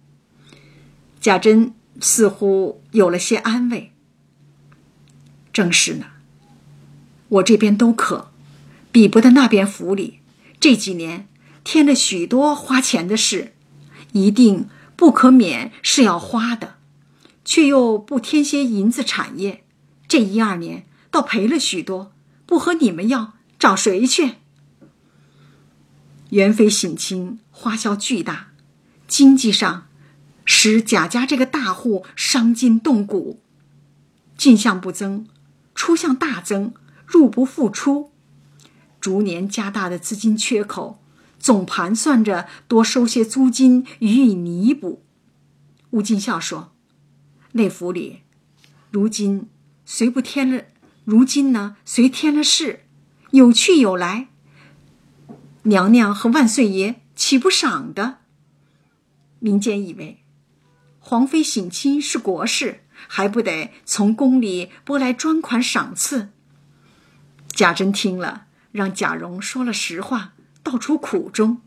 [1.26, 3.92] 贾珍似乎有了些安慰。
[5.52, 6.06] 正是呢，
[7.26, 8.30] 我这边都可，
[8.92, 10.20] 比不得那边府里。
[10.60, 11.26] 这几年
[11.64, 13.54] 添了许多花钱的事，
[14.12, 16.76] 一定不可免是要花的，
[17.44, 19.64] 却又不添些银子产业。
[20.06, 22.12] 这一二年倒赔了许多，
[22.46, 24.34] 不和你们要，找谁去？
[26.30, 28.50] 元妃省亲，花销巨大，
[29.08, 29.85] 经济上
[30.46, 33.42] 使贾家这个大户伤筋动骨，
[34.38, 35.26] 进项不增。
[35.74, 36.72] 出项大增，
[37.06, 38.10] 入不敷出，
[38.98, 41.02] 逐年加大的资金缺口，
[41.38, 45.02] 总盘算着多收些租金予以弥补。
[45.90, 46.72] 吴金孝说
[47.52, 48.20] ：“内府里，
[48.90, 49.50] 如今
[49.84, 50.64] 虽不添了，
[51.04, 52.84] 如今呢虽添了事，
[53.32, 54.28] 有去有来，
[55.64, 58.20] 娘娘和万岁爷岂不赏的？
[59.40, 60.24] 民间以为，
[61.06, 66.30] 皇妃省亲是国事。”还不得从宫里拨来专款赏赐。
[67.48, 71.60] 贾珍听了，让贾蓉说了实话，道出苦衷。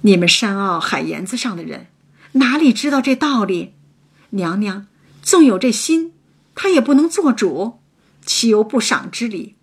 [0.00, 1.88] 你们山坳海沿子上的人，
[2.32, 3.74] 哪里知道这道理？
[4.30, 4.88] 娘娘
[5.22, 6.14] 纵有这心，
[6.54, 7.78] 她也不能做主，
[8.24, 9.56] 岂有不赏之理？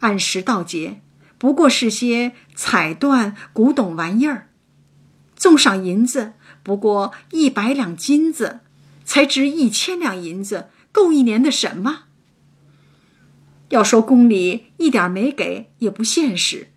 [0.00, 1.00] 按时到节，
[1.38, 4.50] 不过是些彩缎古董玩意儿，
[5.34, 8.60] 纵赏银子，不过一百两金子。
[9.02, 12.04] 才值一千两银子，够一年的什么？
[13.70, 16.68] 要说宫里一点没给，也不现实。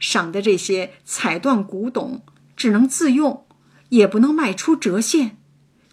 [0.00, 2.22] 赏的这些彩缎古董，
[2.56, 3.46] 只能自用，
[3.90, 5.38] 也不能卖出折现。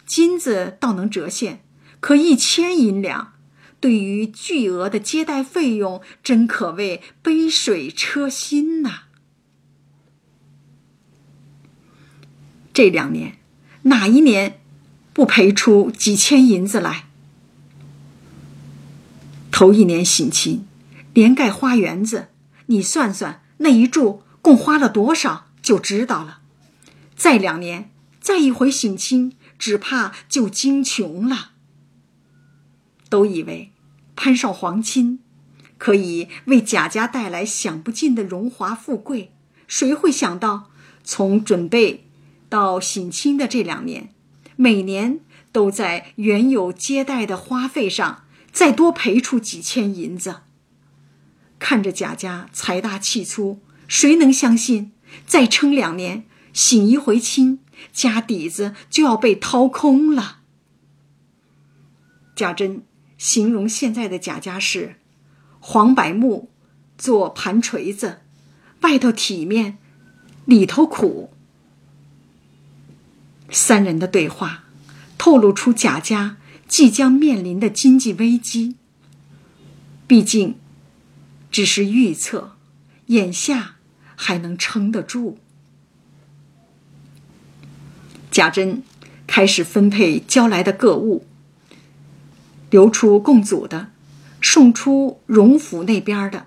[0.04, 1.62] 金子倒能折现，
[2.00, 3.34] 可一千银两，
[3.78, 9.02] 对于巨额的接待费用，真可谓杯水车薪呐。
[12.76, 13.38] 这两年，
[13.84, 14.60] 哪一年？
[15.14, 17.06] 不赔出几千银子来。
[19.50, 20.66] 头一年省亲，
[21.14, 22.28] 连盖花园子，
[22.66, 26.40] 你算算那一住共花了多少，就知道了。
[27.16, 31.52] 再两年，再一回省亲，只怕就精穷了。
[33.08, 33.72] 都以为
[34.14, 35.20] 攀上皇亲，
[35.78, 39.32] 可以为贾家带来享不尽的荣华富贵，
[39.66, 40.70] 谁会想到，
[41.02, 42.05] 从准备
[42.48, 44.10] 到省亲的这两年。
[44.56, 45.20] 每年
[45.52, 50.36] 都在原有接待的花费上再多赔出几千银子。
[51.58, 54.92] 看着贾家财大气粗，谁能相信
[55.26, 57.60] 再撑两年，省一回亲，
[57.92, 60.38] 家底子就要被掏空了？
[62.34, 62.82] 贾珍
[63.18, 64.96] 形容现在的贾家是
[65.60, 66.50] 黄柏木
[66.96, 68.20] 做盘锤子，
[68.80, 69.78] 外头体面，
[70.46, 71.30] 里头苦。
[73.50, 74.64] 三人的对话，
[75.16, 78.76] 透露出贾家即将面临的经济危机。
[80.06, 80.56] 毕竟，
[81.50, 82.56] 只是预测，
[83.06, 83.76] 眼下
[84.14, 85.38] 还能撑得住。
[88.30, 88.82] 贾珍
[89.26, 91.24] 开始分配交来的各物，
[92.70, 93.90] 留出共祖的，
[94.42, 96.46] 送出荣府那边的，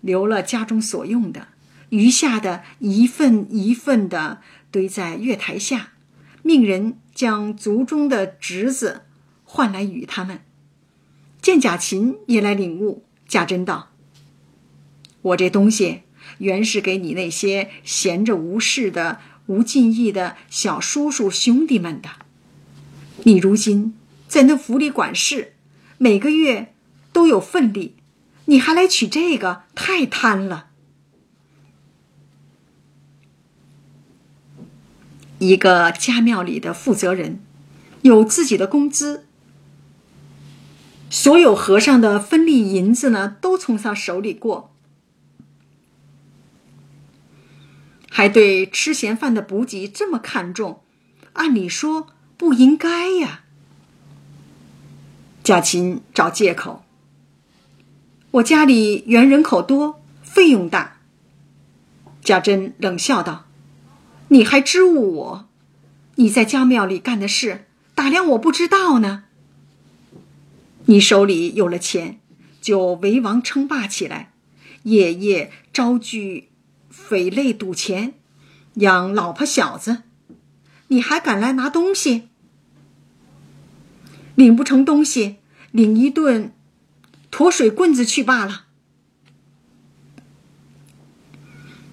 [0.00, 1.48] 留了家中所用的，
[1.88, 5.92] 余下的一份一份的堆在月台下。
[6.48, 9.02] 命人将族中的侄子
[9.44, 10.40] 唤来与他们。
[11.42, 13.90] 见贾琴也来领物，贾珍道
[15.20, 16.04] ：“我这东西
[16.38, 22.08] 原是给你那些闲着无事的、无尽意的小叔叔兄弟们的。
[23.24, 23.94] 你如今
[24.26, 25.52] 在那府里管事，
[25.98, 26.72] 每个月
[27.12, 27.96] 都有份例，
[28.46, 30.67] 你还来取这个，太贪了。”
[35.38, 37.40] 一个家庙里的负责人，
[38.02, 39.26] 有自己的工资，
[41.08, 44.74] 所有和尚的分利银子呢，都从他手里过，
[48.10, 50.82] 还对吃闲饭的补给这么看重，
[51.34, 53.42] 按理说不应该呀。
[55.44, 56.84] 贾琴找借口，
[58.32, 60.98] 我家里原人口多，费用大。
[62.22, 63.47] 贾珍冷笑道。
[64.28, 65.48] 你还知误我？
[66.16, 69.24] 你在家庙里干的事，打量我不知道呢。
[70.86, 72.18] 你手里有了钱，
[72.60, 74.32] 就为王称霸起来，
[74.82, 76.48] 夜夜招聚
[76.90, 78.14] 匪类赌钱，
[78.74, 80.02] 养老婆小子，
[80.88, 82.28] 你还敢来拿东西？
[84.34, 85.36] 领不成东西，
[85.72, 86.52] 领一顿
[87.30, 88.66] 驮水棍子去罢了。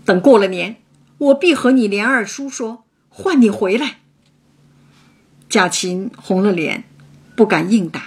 [0.03, 0.81] 等过了年。
[1.17, 3.99] 我必和你连二叔说，换你回来。”
[5.47, 6.83] 贾琴红了脸，
[7.35, 8.01] 不敢应答。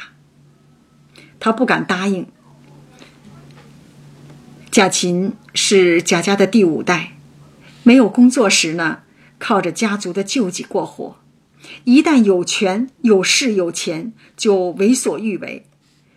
[1.40, 2.26] 他不敢答应。
[4.70, 7.16] 贾琴是贾家的第五代，
[7.84, 9.02] 没有工作时呢，
[9.38, 11.16] 靠着家族的救济过活；
[11.84, 15.64] 一旦有权、有势、有钱，就为所欲为，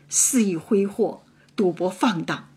[0.10, 1.24] 肆意挥霍、
[1.56, 2.50] 赌博放荡。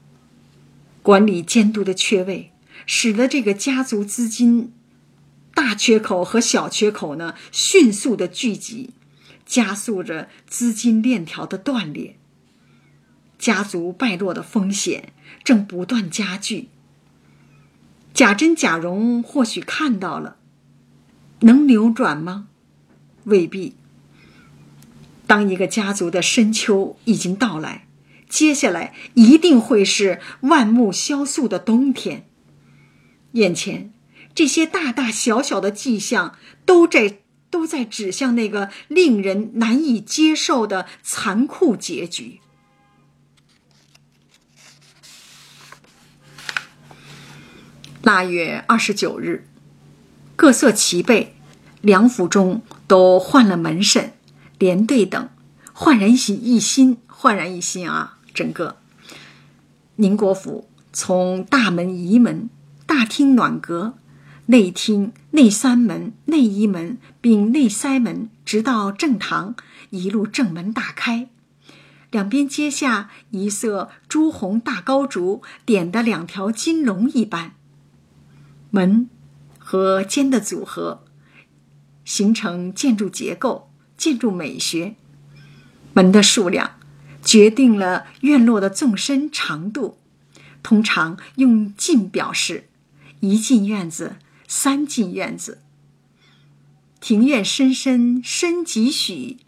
[1.02, 2.50] 管理监督的缺位，
[2.86, 4.72] 使得这个家族资金
[5.54, 8.90] 大缺口和小缺口呢迅速的聚集，
[9.46, 12.16] 加速着资金链条的断裂。
[13.38, 16.68] 家族败落的风险正不断加剧。
[18.14, 20.36] 贾珍、贾蓉或许看到了，
[21.40, 22.46] 能扭转吗？
[23.24, 23.74] 未必。
[25.26, 27.86] 当一个家族的深秋已经到来，
[28.28, 32.26] 接下来一定会是万木萧肃的冬天。
[33.34, 33.92] 眼前
[34.34, 37.18] 这些大大小小的迹象，都在
[37.50, 42.40] 都在指向那个令人难以接受的残酷结局。
[48.02, 49.46] 腊月二十九日，
[50.36, 51.36] 各色齐备，
[51.80, 54.12] 梁府中都换了门神、
[54.58, 55.30] 连队等，
[55.72, 58.18] 焕然一新，焕然一新啊！
[58.34, 58.76] 整个
[59.96, 62.50] 宁国府从大门、仪门、
[62.96, 63.98] 大厅、暖阁、
[64.46, 69.56] 内厅、内三门、内一门，并内塞门，直到正堂，
[69.90, 71.28] 一路正门大开，
[72.12, 77.56] 两边阶下一色朱红大高烛，点的两条金龙一般。
[78.70, 79.10] 门
[79.58, 81.02] 和间的组合
[82.04, 84.94] 形成建筑结构、建筑美学。
[85.94, 86.76] 门的数量
[87.24, 89.98] 决定了院落的纵深长度，
[90.62, 92.68] 通常用进表示，
[93.30, 95.62] 一进院子，三进院子。
[97.00, 99.38] 庭院深深深几许，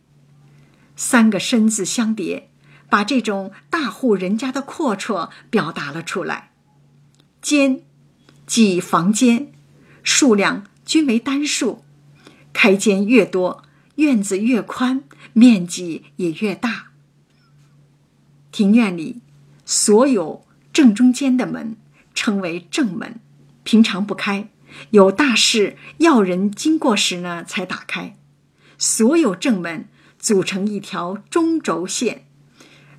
[0.95, 2.51] 三个深字相叠，
[2.89, 6.53] 把这种大户人家的阔绰表达了出来。
[7.41, 7.83] 间。
[8.47, 9.53] 即房间，
[10.05, 11.83] 数量均为单数，
[12.53, 13.65] 开间越多，
[13.97, 16.93] 院子越宽，面积也越大。
[18.53, 19.21] 庭院里
[19.65, 21.77] 所有正中间的门
[22.15, 23.19] 称为正门，
[23.67, 24.49] 平常不开，
[24.91, 28.17] 有大事要人经过时呢才打开。
[28.79, 29.89] 所有正门
[30.21, 32.29] 组成一条中轴线，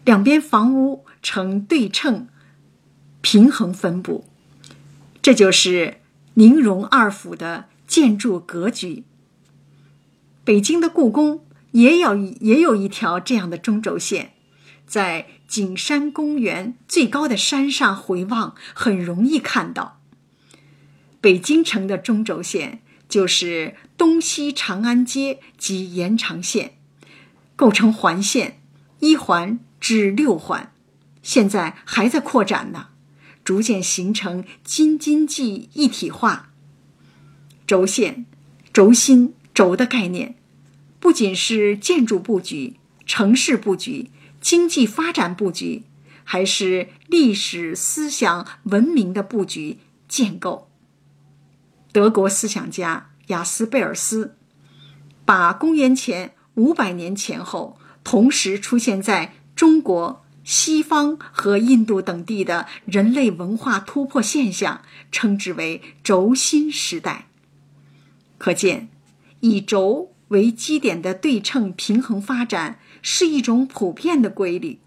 [0.03, 2.27] 两边房屋呈对称、
[3.21, 4.25] 平衡分布。
[5.21, 6.01] 这就是
[6.34, 9.06] 宁荣二府的建筑格局。
[10.43, 14.34] 北京的故宫也有也有一条这样的中轴线，
[14.86, 19.96] 在景山公园最高的山上回望，很容易看到。
[21.19, 26.77] 北京城的中轴线就是东西长安街及延长线，
[27.56, 28.60] 构成环线，
[28.99, 30.73] 一环至六环，
[31.23, 32.89] 现在还在扩展呢。
[33.43, 36.51] 逐渐形成京津冀一体化。
[37.65, 38.25] 轴线、
[38.73, 40.36] 轴心、轴的概念，
[40.99, 42.75] 不仅是建筑布局、
[43.06, 44.10] 城市布局、
[44.41, 45.84] 经济发展布局，
[46.25, 49.77] 还是历史思想文明的布局
[50.10, 50.66] 建构。
[51.97, 54.36] 德国思想家雅斯贝尔斯，
[55.25, 60.23] 把公元前五百年前后同时出现在中国。
[60.43, 67.25] 西方和印度等地的人类文化突破现象，称之为轴心时代。
[68.38, 68.89] 可见，
[69.39, 74.79] 以轴为基点的对称平衡发展是一种普遍的规律。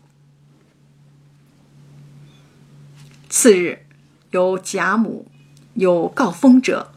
[3.28, 3.84] 次日，
[4.30, 5.26] 有贾母，
[5.74, 6.92] 有告封者，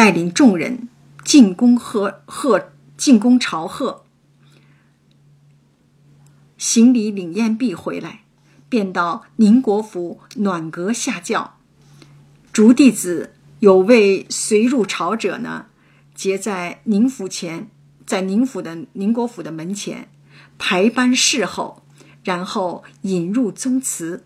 [0.00, 0.88] 带领众人
[1.26, 4.06] 进宫贺贺进宫朝贺。
[6.56, 8.22] 行礼领宴毕回来，
[8.70, 11.58] 便到宁国府暖阁下轿。
[12.50, 15.66] 竹弟子有位随入朝者呢，
[16.14, 17.68] 结在宁府前，
[18.06, 20.08] 在宁府的宁国府的门前
[20.56, 21.84] 排班侍候，
[22.24, 24.24] 然后引入宗祠。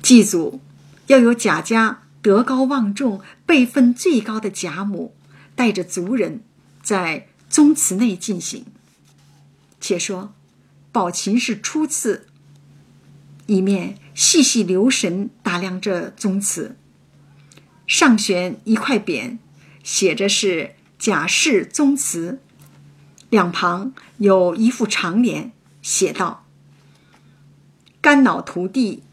[0.00, 0.62] 祭祖
[1.08, 5.14] 要有贾家德高望重、辈分最高的贾母
[5.54, 6.42] 带着族人，
[6.82, 8.66] 在宗祠内进行。
[9.80, 10.34] 且说，
[10.90, 12.26] 宝琴是初次，
[13.46, 16.76] 一面细细留神打量着宗祠，
[17.86, 19.38] 上悬一块匾，
[19.84, 22.40] 写着是“贾氏宗祠”，
[23.30, 26.44] 两旁有一副长联，写道
[28.02, 29.04] ：“肝脑涂地，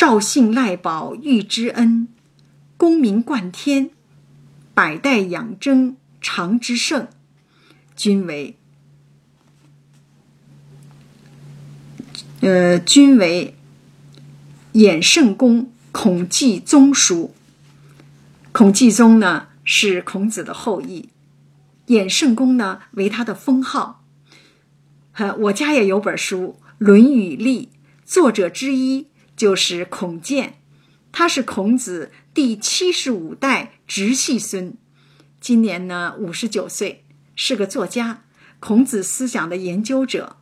[0.00, 2.08] 赵姓赖宝遇之恩，
[2.78, 3.90] 功名冠天，
[4.72, 7.06] 百代养征长之盛，
[7.94, 8.56] 均为
[12.40, 13.54] 呃，均为
[14.72, 17.34] 衍圣公孔季宗叔。
[18.52, 21.10] 孔季宗呢是孔子的后裔，
[21.88, 24.02] 衍圣公呢为他的封号。
[25.12, 27.66] 哈，我家也有本书《论语历》，
[28.06, 29.08] 作者之一
[29.40, 30.58] 就是孔建，
[31.12, 34.74] 他是孔子第七十五代直系孙，
[35.40, 38.24] 今年呢五十九岁，是个作家，
[38.58, 40.36] 孔子思想的研究者。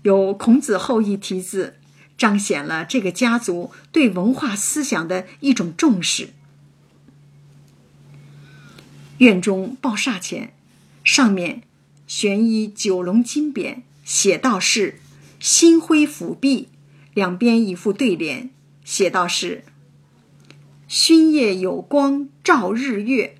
[0.00, 1.76] 有孔子后裔题字，
[2.16, 6.30] 彰显了这个家族对文化思想的一种重视。
[9.18, 10.54] 院中抱厦前，
[11.04, 11.64] 上面
[12.06, 15.00] 悬一九龙金匾，写道是
[15.38, 16.68] “心辉辅弼”，
[17.20, 18.48] 两边一副对联，
[18.82, 19.62] 写道是
[20.88, 23.36] “勋业有光照日月，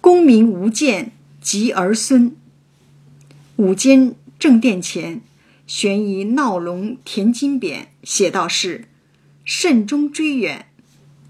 [0.00, 1.12] 功名无见
[1.42, 2.34] 及儿孙”。
[3.56, 5.20] 五间正殿前
[5.66, 8.86] 悬一闹龙填金匾，写道是
[9.44, 10.64] “慎终追远”，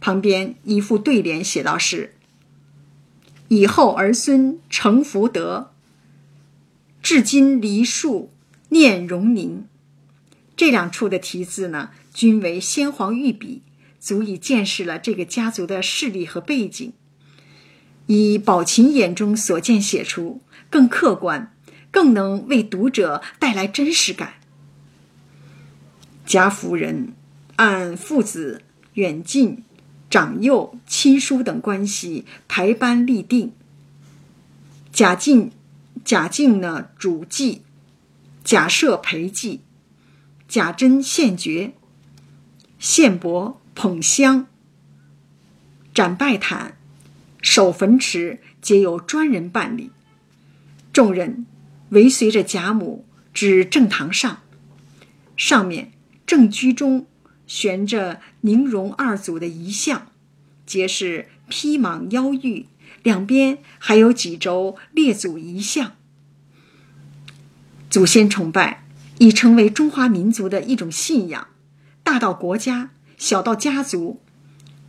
[0.01, 2.15] 旁边一副对联，写道是。
[3.49, 5.73] 以后儿孙成福德，
[7.03, 8.31] 至今梨树
[8.69, 9.65] 念荣宁。
[10.61, 13.63] 这两处的题字呢，均为先皇御笔，
[13.99, 16.93] 足以见识了这个家族的势力和背景。
[18.09, 21.57] 以宝琴眼中所见写出，更客观，
[21.91, 24.35] 更能为读者带来真实感。
[26.27, 27.15] 贾夫人
[27.57, 28.61] 按父子
[28.93, 29.65] 远近。
[30.11, 33.53] 长幼、亲疏等关系排班立定。
[34.93, 35.53] 贾敬、
[36.05, 37.63] 贾敬呢主祭，
[38.45, 39.61] 贾赦陪祭，
[40.51, 41.75] 贾珍献爵，
[42.81, 44.49] 献帛捧香，
[45.95, 46.77] 展拜坛，
[47.41, 49.93] 守坟池，皆由专人办理。
[50.93, 51.47] 众人
[51.91, 54.43] 围随着贾母至正堂上，
[55.37, 55.93] 上面
[56.27, 57.07] 正居中。
[57.47, 60.09] 悬着宁荣二祖的遗像，
[60.67, 62.67] 皆是披蟒腰玉，
[63.05, 65.93] 两边还有几轴列祖遗像。
[67.89, 68.85] 祖先崇拜
[69.21, 71.49] 已成为中华民族的一种信仰，
[72.03, 74.23] 大到国家，小到家族，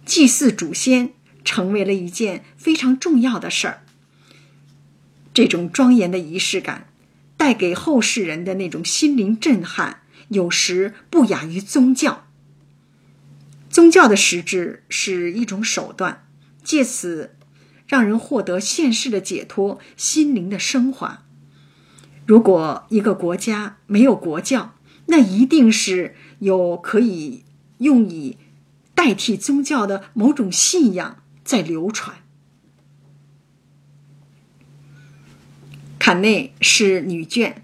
[0.06, 1.12] 祭祀祖先
[1.44, 3.84] 成为了一件非常重要的事儿。
[5.34, 6.88] 这种庄严的仪式感，
[7.36, 12.26] 带给后世人的那种心灵震撼，有时不亚于宗教。
[13.70, 16.26] 宗教的实质是一种手段，
[16.64, 17.36] 借此
[17.86, 21.26] 让人获得现世的解脱、心灵的升华。
[22.32, 24.76] 如果一个国家没有国教，
[25.08, 27.44] 那一定是有可以
[27.80, 28.38] 用以
[28.96, 32.20] 代替宗教的某种信仰在流传。
[36.00, 37.56] 坎内是女眷，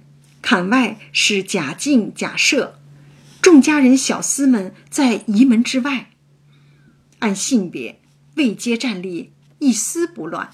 [0.41, 2.72] 坎外是贾敬、贾赦。
[3.41, 6.09] 众家人小厮们在仪门之外，
[7.20, 8.01] 按性别
[8.36, 10.49] 位阶站立，一丝不乱。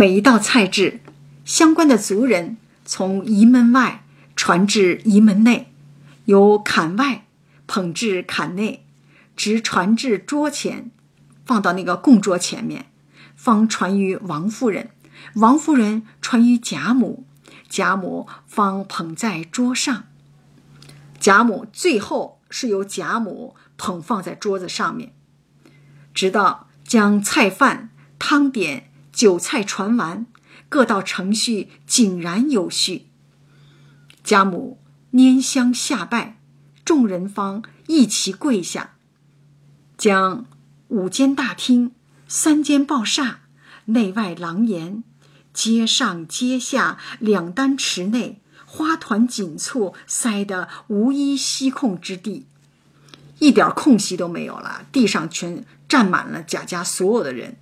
[0.00, 1.00] 每一道菜制，
[1.44, 4.02] 相关的族人从仪门外
[4.34, 5.70] 传至仪门内，
[6.24, 7.26] 由坎外
[7.66, 8.86] 捧至坎内，
[9.36, 10.90] 直传至桌前，
[11.44, 12.86] 放到那个供桌前面，
[13.36, 14.88] 方传于王夫人，
[15.34, 17.26] 王夫人传于贾母。
[17.68, 20.04] 贾母方捧在桌上，
[21.18, 25.12] 贾母最后是由贾母捧放在桌子上面，
[26.14, 28.89] 直到将菜饭、汤点、
[29.20, 30.24] 酒菜传完，
[30.70, 33.08] 各道程序井然有序。
[34.24, 34.78] 贾母
[35.12, 36.38] 拈香下拜，
[36.86, 38.94] 众人方一齐跪下，
[39.98, 40.46] 将
[40.88, 41.92] 五间大厅、
[42.28, 43.40] 三间抱厦、
[43.84, 45.04] 内外廊檐。
[45.52, 52.46] 阶上阶下两单池内，花团锦簇，塞得无一息空之地，
[53.38, 54.86] 一点空隙都没有了。
[54.90, 57.58] 地上全站满了贾家所有的人。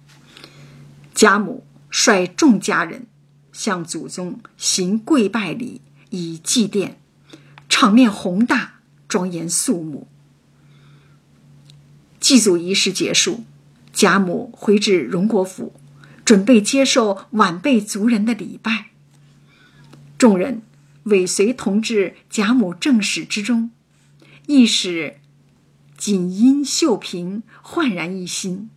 [1.19, 3.09] 贾母率众家人
[3.53, 6.93] 向祖宗行跪拜礼，以祭奠，
[7.69, 10.07] 场面宏大庄严肃穆。
[12.21, 13.43] 祭祖仪式结束，
[13.93, 15.75] 贾母回至荣国府。
[16.25, 18.91] 准备接受晚辈族人的礼拜，
[20.17, 20.63] 众人
[21.05, 23.73] 尾随同至贾母正室之中，
[24.47, 25.17] 亦使
[25.97, 28.71] 锦衣绣屏，焕然一新。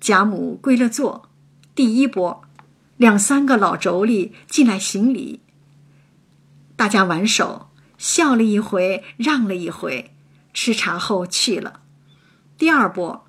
[0.00, 1.28] 贾母归了座，
[1.74, 2.42] 第一波，
[2.96, 5.40] 两三个老妯娌进来行礼，
[6.76, 7.68] 大家挽手，
[7.98, 10.12] 笑了一回，让了一回，
[10.52, 11.80] 吃茶后去了。
[12.56, 13.26] 第二波，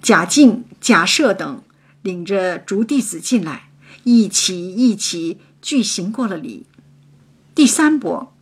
[0.00, 1.62] 贾敬、贾赦等
[2.00, 3.68] 领着族弟子进来，
[4.04, 6.64] 一起一起俱行过了礼。
[7.54, 8.32] 第三波，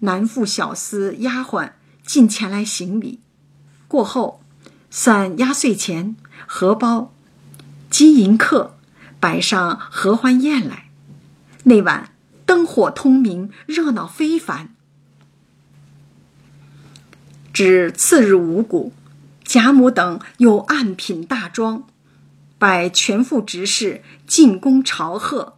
[0.00, 1.72] 男妇、小厮、丫鬟
[2.04, 3.20] 进前来行礼。
[3.88, 4.42] 过后，
[4.90, 6.14] 散压岁钱、
[6.46, 7.14] 荷包、
[7.90, 8.76] 金银客，
[9.18, 10.90] 摆上合欢宴来。
[11.64, 12.10] 那晚
[12.44, 14.74] 灯火通明，热闹非凡。
[17.52, 18.92] 至次日五谷，
[19.44, 21.86] 贾母等又按品大庄，
[22.58, 25.56] 拜全副执事进宫朝贺，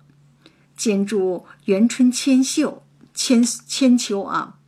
[0.77, 2.85] 兼祝元春千秀。
[3.15, 4.59] 千千秋啊，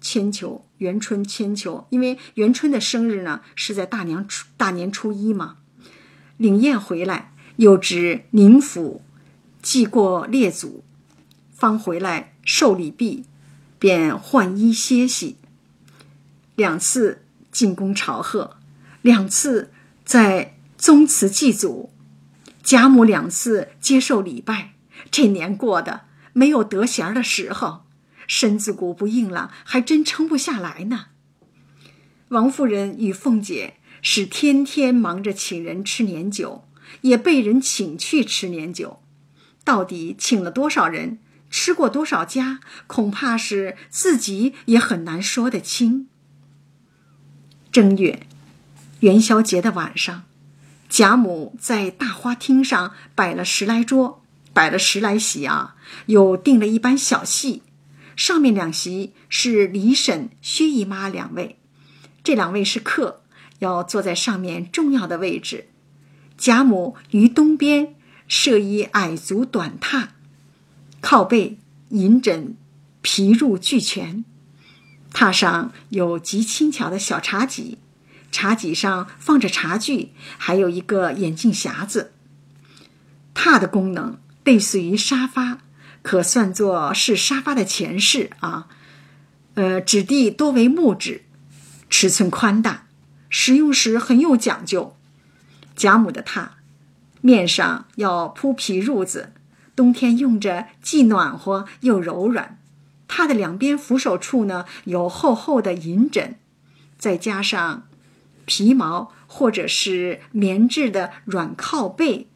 [0.00, 5.56] 千秋元春千秋，因为元春的生日呢是在大年初大年初一嘛。
[6.36, 9.02] 领宴回来，又至宁府
[9.62, 10.84] 祭过列祖，
[11.52, 13.24] 方回来受礼毕，
[13.78, 15.36] 便换衣歇息。
[16.54, 18.56] 两次进宫朝贺，
[19.02, 19.70] 两次
[20.04, 21.90] 在宗祠祭祖，
[22.62, 24.72] 贾母两次接受礼拜。
[25.10, 27.82] 这年过的没有得闲的时候。
[28.28, 31.06] 身子骨不硬朗，还真撑不下来呢。
[32.30, 36.66] 王夫人与凤姐是天天忙着请人吃年酒，
[37.00, 39.02] 也被人请去吃年酒。
[39.64, 41.18] 到底请了多少人，
[41.50, 46.08] 吃过多少家，恐怕是自己也很难说得清。
[47.72, 48.26] 正月
[49.00, 50.22] 元宵节的晚上，
[50.88, 54.22] 贾母在大花厅上摆了十来桌，
[54.52, 55.74] 摆了十来席啊，
[56.06, 57.62] 又订了一班小戏。
[58.14, 61.58] 上面两席是李婶、薛姨妈两位，
[62.24, 63.22] 这两位是客，
[63.58, 65.68] 要坐在上面重要的位置。
[66.36, 67.94] 贾母于东边
[68.28, 70.08] 设一矮足短榻，
[71.00, 71.58] 靠背
[71.90, 72.56] 银枕、
[73.02, 74.24] 皮褥俱全。
[75.12, 77.78] 榻上有极轻巧的小茶几，
[78.30, 82.12] 茶几上放着茶具，还有一个眼镜匣子。
[83.34, 85.58] 榻的功能类似于沙发。
[86.02, 88.68] 可算作是沙发的前世啊，
[89.54, 91.24] 呃，质地多为木质，
[91.90, 92.85] 尺寸宽大，
[93.28, 94.96] 使用时很有讲究。
[95.74, 96.48] 贾母的榻
[97.20, 99.32] 面上要铺皮褥子，
[99.74, 102.58] 冬天用着既暖和又柔软。
[103.08, 106.36] 榻的两边扶手处呢有厚厚的银枕，
[106.98, 107.86] 再加上
[108.44, 112.26] 皮毛或者是棉质的软靠背，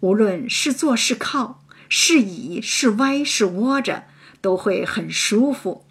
[0.00, 1.62] 无论是坐是靠。
[1.90, 4.04] 是倚是歪是窝着，
[4.42, 5.86] 都会很舒服。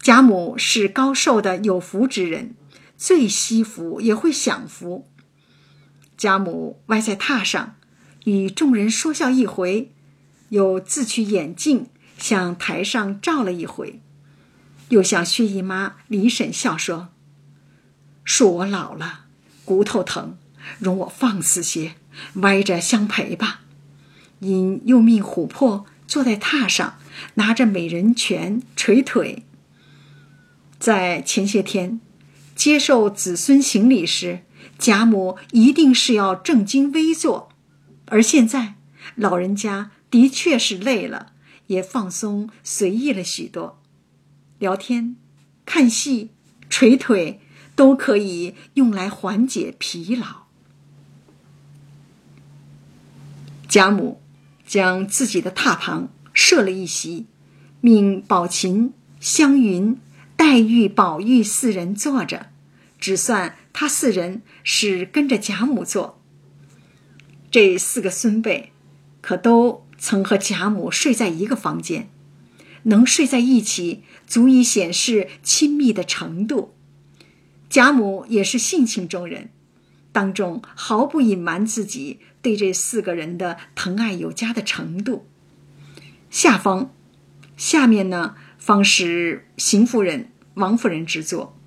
[0.00, 2.54] 贾母是高寿的有福之人，
[2.98, 5.08] 最惜福也会享福。
[6.16, 7.76] 贾母歪在榻上，
[8.24, 9.92] 与众人说笑一回，
[10.48, 11.86] 又自取眼镜
[12.18, 14.00] 向台上照了一回，
[14.88, 17.10] 又向薛姨妈、李婶笑说
[18.26, 19.26] ：“恕我老了，
[19.64, 20.36] 骨头疼，
[20.80, 21.94] 容我放肆些，
[22.34, 23.60] 歪着相陪吧。”
[24.40, 26.98] 因又命琥珀坐在榻上，
[27.34, 29.44] 拿着美人拳捶腿。
[30.80, 32.00] 在前些天
[32.58, 34.40] 接受子孙行礼时，
[34.78, 37.50] 贾母一定是要正襟危坐，
[38.06, 38.74] 而现在
[39.14, 41.34] 老人家的确是累了，
[41.68, 43.80] 也放松随意了许多。
[44.58, 45.14] 聊天、
[45.64, 46.30] 看戏、
[46.68, 47.40] 捶腿
[47.76, 50.48] 都可以用来缓解疲劳。
[53.68, 54.20] 贾母。
[54.66, 57.24] 将自己的榻旁设了一席，
[57.80, 59.98] 命宝琴、湘云、
[60.38, 62.46] 黛玉、宝玉四人坐着，
[63.00, 66.22] 只算他四人是跟着贾母坐。
[67.50, 68.72] 这四个孙辈，
[69.20, 72.08] 可都曾和贾母睡在一个房间，
[72.84, 76.72] 能睡在一起，足以显示亲密的程度。
[77.68, 79.50] 贾母也是性情中人，
[80.12, 82.20] 当中毫不隐瞒自己。
[82.40, 85.26] 对这四个人的疼爱有加的程度，
[86.30, 86.94] 下方，
[87.56, 88.36] 下面呢
[88.68, 91.58] 方是邢夫人、王夫人之座，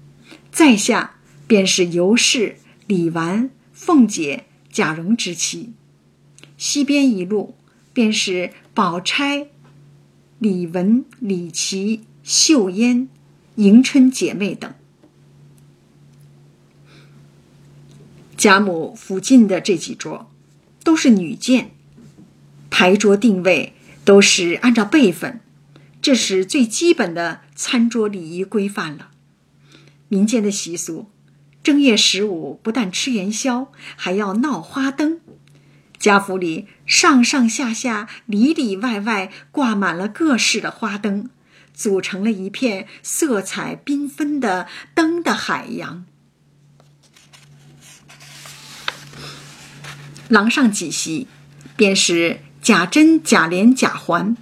[0.52, 1.16] 在下
[1.48, 5.74] 便是尤氏、李纨、凤姐、贾蓉之妻，
[6.60, 7.56] 西边一路
[7.92, 9.48] 便是宝钗、
[10.38, 13.10] 李文、李琦、秀烟、
[13.56, 14.72] 迎春姐妹等。
[18.38, 20.30] 贾母附近的这几桌。
[20.84, 21.66] 都是女眷，
[22.70, 23.74] 牌桌定位
[24.06, 25.40] 都是按照辈分，
[26.02, 29.12] 这是最基本的餐桌礼仪规范了。
[30.08, 31.10] 民间的习俗，
[31.62, 35.20] 正月十五不但吃元宵，还要闹花灯。
[36.00, 41.30] 家府里上上下下、里里外外挂满了各式的花灯，
[41.74, 46.06] 组成了一片色彩缤纷的灯的海洋。
[50.28, 51.28] 廊上几席，
[51.76, 54.36] 便是贾珍、贾琏、贾环、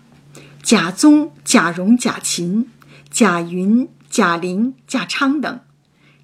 [0.61, 2.69] 贾宗、贾蓉、贾琴、
[3.09, 5.59] 贾云、贾玲、贾昌等。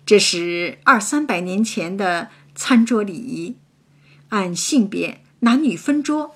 [0.06, 3.56] 这是二三百年前的餐桌礼仪，
[4.30, 6.36] 按性别男女分桌。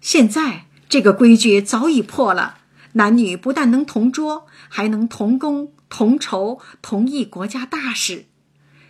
[0.00, 2.58] 现在这个规矩早已破了，
[2.92, 8.26] 男女不但能同桌，还能同工、同酬、同议国家大事。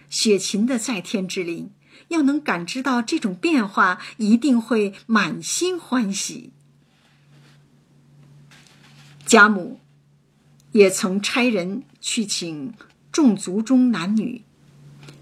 [0.09, 1.71] 雪琴的在天之灵。
[2.09, 6.53] 要能感知到这种变化，一定会满心欢喜。
[9.27, 9.81] 贾母
[10.73, 12.73] 也曾差人去请
[13.13, 14.45] 众族中男女，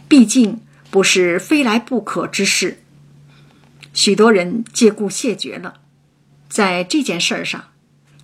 [0.07, 2.83] 毕竟不是非来不可之事。
[3.93, 5.81] 许多人借故谢绝了。
[6.49, 7.73] 在这件事上，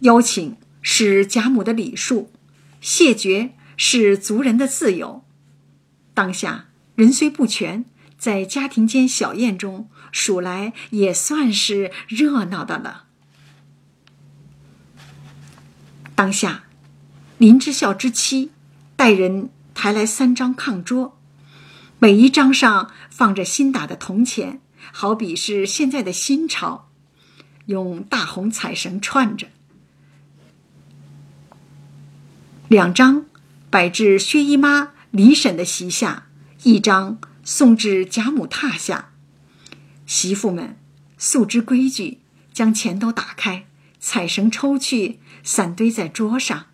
[0.01, 2.31] 邀请是贾母的礼数，
[2.81, 5.25] 谢绝是族人的自由。
[6.13, 7.87] 当下人虽不全。
[8.19, 13.07] 在家庭间小宴中，数来也算是热闹的了。
[16.21, 16.65] 当下，
[17.39, 18.51] 林之孝之妻
[18.95, 21.19] 带人抬来三张炕桌，
[21.99, 24.61] 每一张上放着新打的铜钱，
[24.93, 26.91] 好比是现在的新钞，
[27.65, 29.47] 用大红彩绳串着。
[32.69, 33.25] 两张
[33.71, 36.27] 摆至薛姨妈、李婶的席下，
[36.65, 37.19] 一张。
[37.43, 39.13] 送至贾母榻下，
[40.05, 40.77] 媳妇们
[41.17, 42.19] 素知规矩，
[42.53, 43.65] 将钱都打开，
[43.99, 46.67] 彩绳抽去，散堆在桌上。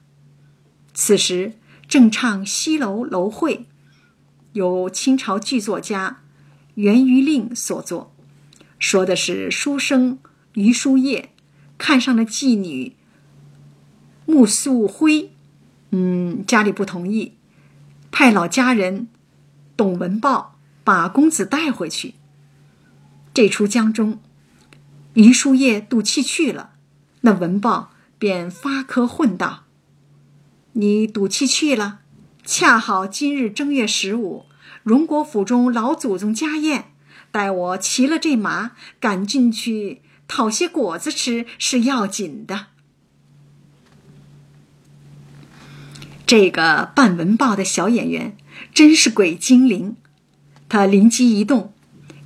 [0.95, 1.55] 此时
[1.87, 3.67] 正唱西楼楼会，
[4.53, 6.23] 由清朝剧作家
[6.75, 8.15] 袁余令所作，
[8.79, 10.19] 说的是书生
[10.55, 11.35] 余叔业
[11.79, 12.97] 看上了妓女
[14.25, 15.33] 穆素辉，
[15.91, 17.35] 嗯，家里不同意，
[18.11, 19.09] 派老家人
[19.77, 20.55] 董文豹。
[20.87, 22.15] 把公子带回去。
[23.35, 24.21] 这出江中，
[25.15, 26.75] 余叔夜赌气去了，
[27.23, 29.65] 那文豹便发科混道
[30.73, 32.01] ：“你赌气去了，
[32.45, 34.47] 恰好今日正月十五，
[34.83, 36.93] 荣国府中老祖宗家宴，
[37.31, 42.69] 待我骑了这马赶进去讨些果子吃是要紧的。”
[46.27, 48.37] 这个扮文豹的小演员
[48.75, 49.95] 真是鬼精灵。
[50.69, 51.73] 他灵机一动，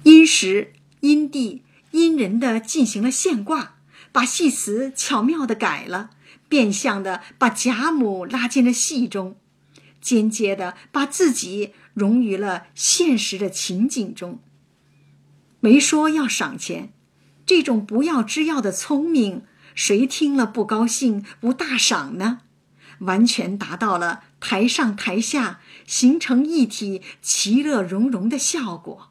[0.04, 3.74] 因时因地因人的进行了现卦，
[4.12, 6.10] 把戏词巧妙的改了，
[6.48, 9.36] 变相的把贾母拉进了戏中，
[10.00, 14.40] 间接的把自己融于了现实的情景中。
[15.60, 16.92] 没说要赏钱，
[17.44, 19.42] 这种不要之要的聪明，
[19.74, 22.40] 谁听了不高兴不大赏呢？
[23.00, 25.60] 完全达到了台上台下。
[25.86, 29.10] 形成一体、其乐融融的效果。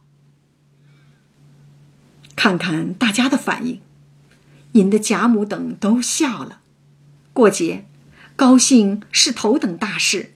[2.38, 3.82] 看看大家的反应，
[4.74, 6.62] 引得贾母等都笑了。
[7.34, 7.86] 过节，
[8.36, 10.36] 高兴是头等大事。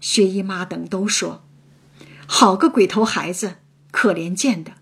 [0.00, 1.44] 薛姨妈等都说
[2.26, 3.56] ：“好个鬼头孩子，
[3.90, 4.72] 可怜见的。”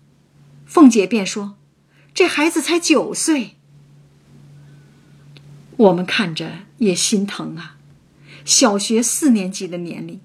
[0.65, 1.57] 凤姐便说
[2.13, 3.57] ：“这孩子才九岁。”
[5.77, 7.77] 我们看着也心疼啊，
[8.45, 10.21] 小学四年级的年龄。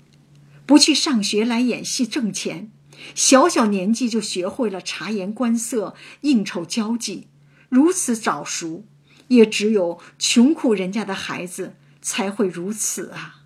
[0.67, 2.71] 不去上学来演戏挣钱，
[3.15, 7.27] 小小年纪就学会了察言观色、应酬交际，
[7.69, 8.85] 如此早熟，
[9.29, 13.43] 也只有穷苦人家的孩子才会如此啊。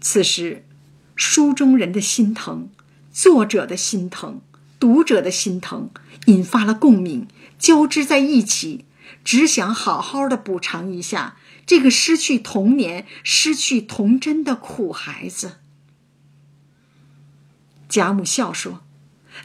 [0.00, 0.64] 此时，
[1.14, 2.70] 书中人的心疼，
[3.12, 4.40] 作者的心疼，
[4.78, 5.90] 读者的心疼，
[6.26, 7.26] 引发了共鸣，
[7.58, 8.84] 交织在一起，
[9.24, 15.60] 只想好好的补偿一下这个失去童年、失去童真的苦孩子。
[17.88, 18.84] 贾母笑说：“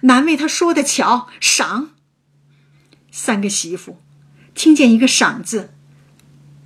[0.01, 1.91] 难为他说的巧，赏。”
[3.11, 3.97] 三个媳妇
[4.55, 5.73] 听见一个“赏”字，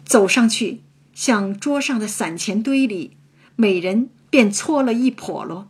[0.05, 0.81] 走上去
[1.13, 3.17] 向桌上的散钱堆里，
[3.55, 5.67] 每人便搓了一笸箩，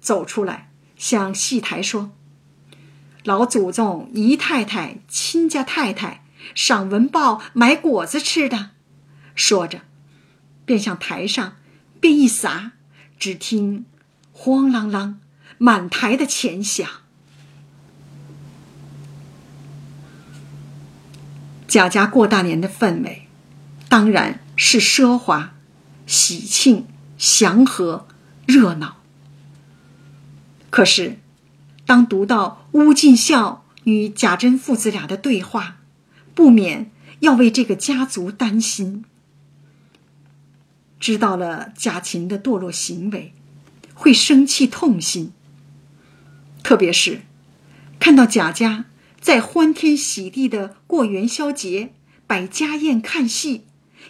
[0.00, 2.12] 走出来向戏台说
[3.24, 6.24] ：“老祖宗、姨太太、亲家太太
[6.54, 8.70] 赏文豹买果子吃的。”
[9.34, 9.82] 说着，
[10.64, 11.56] 便向台上
[12.00, 12.72] 便一撒，
[13.18, 13.84] 只听。
[14.32, 15.14] 慌啷啷，
[15.58, 16.88] 满台的钱响。
[21.68, 23.28] 贾家过大年的氛围，
[23.90, 25.54] 当然是奢华、
[26.06, 26.86] 喜庆、
[27.18, 28.08] 祥和、
[28.46, 28.96] 热闹。
[30.70, 31.18] 可是，
[31.84, 35.76] 当读到乌进孝与贾珍父子俩的对话，
[36.34, 36.90] 不免
[37.20, 39.04] 要为这个家族担心。
[40.98, 43.34] 知道了贾琴的堕落行为，
[43.94, 45.32] 会生气痛心。
[46.62, 47.20] 特别是
[48.00, 48.86] 看到贾家
[49.20, 51.92] 在欢天喜地的过元宵节、
[52.26, 53.64] 摆家宴、看戏，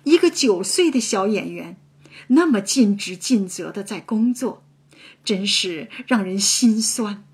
[0.05, 1.77] 一个九岁的小演员
[2.29, 4.63] 那么尽职尽责的在工作，
[5.25, 7.25] 真是让人心酸。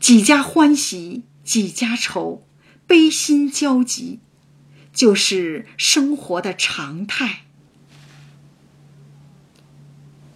[0.00, 2.44] 几家欢喜几家愁，
[2.86, 4.18] 悲心交集，
[4.92, 7.44] 就是生活的常态。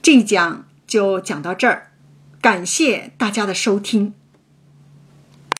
[0.02, 1.92] 这一讲就讲到这儿，
[2.40, 4.14] 感谢大家的收听。